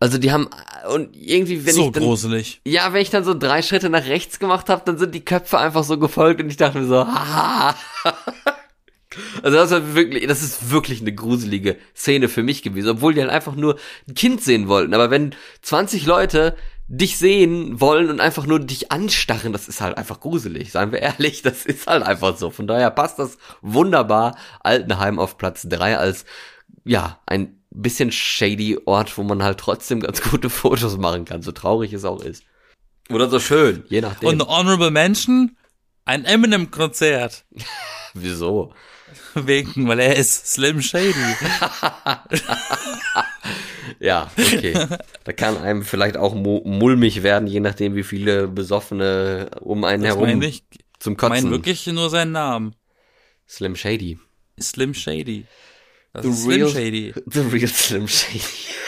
[0.00, 0.48] Also die haben
[0.94, 2.60] und irgendwie wenn so ich dann gruselig.
[2.64, 5.58] ja, wenn ich dann so drei Schritte nach rechts gemacht habe, dann sind die Köpfe
[5.58, 7.74] einfach so gefolgt und ich dachte mir so, haha.
[9.42, 13.20] Also das war wirklich, das ist wirklich eine gruselige Szene für mich gewesen, obwohl die
[13.20, 14.94] halt einfach nur ein Kind sehen wollten.
[14.94, 16.56] Aber wenn 20 Leute
[16.88, 21.00] dich sehen wollen und einfach nur dich anstarren, das ist halt einfach gruselig, seien wir
[21.00, 22.50] ehrlich, das ist halt einfach so.
[22.50, 26.24] Von daher passt das wunderbar Altenheim auf Platz drei als,
[26.84, 31.52] ja, ein bisschen shady Ort, wo man halt trotzdem ganz gute Fotos machen kann, so
[31.52, 32.44] traurig es auch ist.
[33.10, 34.28] Oder so schön, je nachdem.
[34.28, 35.56] Und Honorable Mention?
[36.04, 37.44] Ein Eminem-Konzert.
[38.14, 38.72] Wieso?
[39.34, 41.14] Wegen, weil er ist Slim Shady.
[44.00, 44.74] Ja, okay.
[45.24, 50.02] da kann einem vielleicht auch mu mulmig werden, je nachdem, wie viele Besoffene um einen
[50.04, 50.62] Das herum ich,
[51.00, 51.50] zum ich meine Kotzen.
[51.50, 52.76] wirklich nur seinen Namen.
[53.48, 54.18] Slim Shady.
[54.60, 55.46] Slim Shady.
[56.12, 57.14] Das The ist Slim real- Shady.
[57.26, 58.40] The real Slim Shady.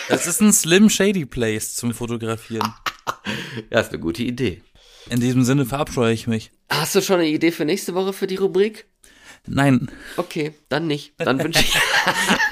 [0.08, 2.72] Das ist ein Slim Shady Place zum Fotografieren.
[3.70, 4.62] Ja, ist eine gute Idee.
[5.08, 6.50] In diesem Sinne verabscheue ich mich.
[6.68, 8.86] Hast du schon eine Idee für nächste Woche für die Rubrik?
[9.46, 11.14] Nein, Okay, dann nicht.
[11.18, 11.74] Dann wünsche ich,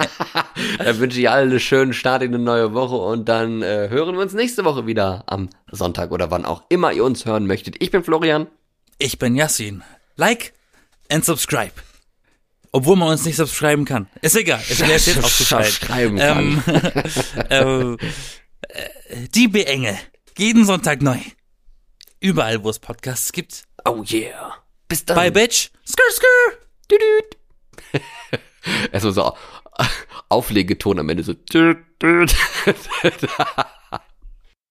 [0.79, 4.15] dann wünsche ich allen einen schönen Start in eine neue Woche und dann äh, hören
[4.15, 7.77] wir uns nächste Woche wieder am Sonntag oder wann auch immer ihr uns hören möchtet.
[7.81, 8.47] Ich bin Florian.
[8.99, 9.83] ich bin Yassin.
[10.17, 10.55] Like
[11.11, 11.73] and subscribe.
[12.73, 14.09] Obwohl man uns nicht subscriben kann.
[14.21, 14.61] Ist egal.
[14.69, 15.71] Ich werde jetzt aufzuschalten.
[15.73, 16.19] Subscriben
[17.51, 17.99] Ähm,
[18.69, 19.99] äh, die Beenge.
[20.37, 21.19] Jeden Sonntag neu.
[22.21, 23.63] Überall, wo es Podcasts gibt.
[23.85, 24.55] Oh yeah.
[24.89, 25.17] Bis dann.
[25.17, 25.71] Bye, Bitch.
[25.87, 26.68] Skr, skr.
[28.93, 29.37] Erstmal so
[30.29, 31.35] Auflegeton am Ende so.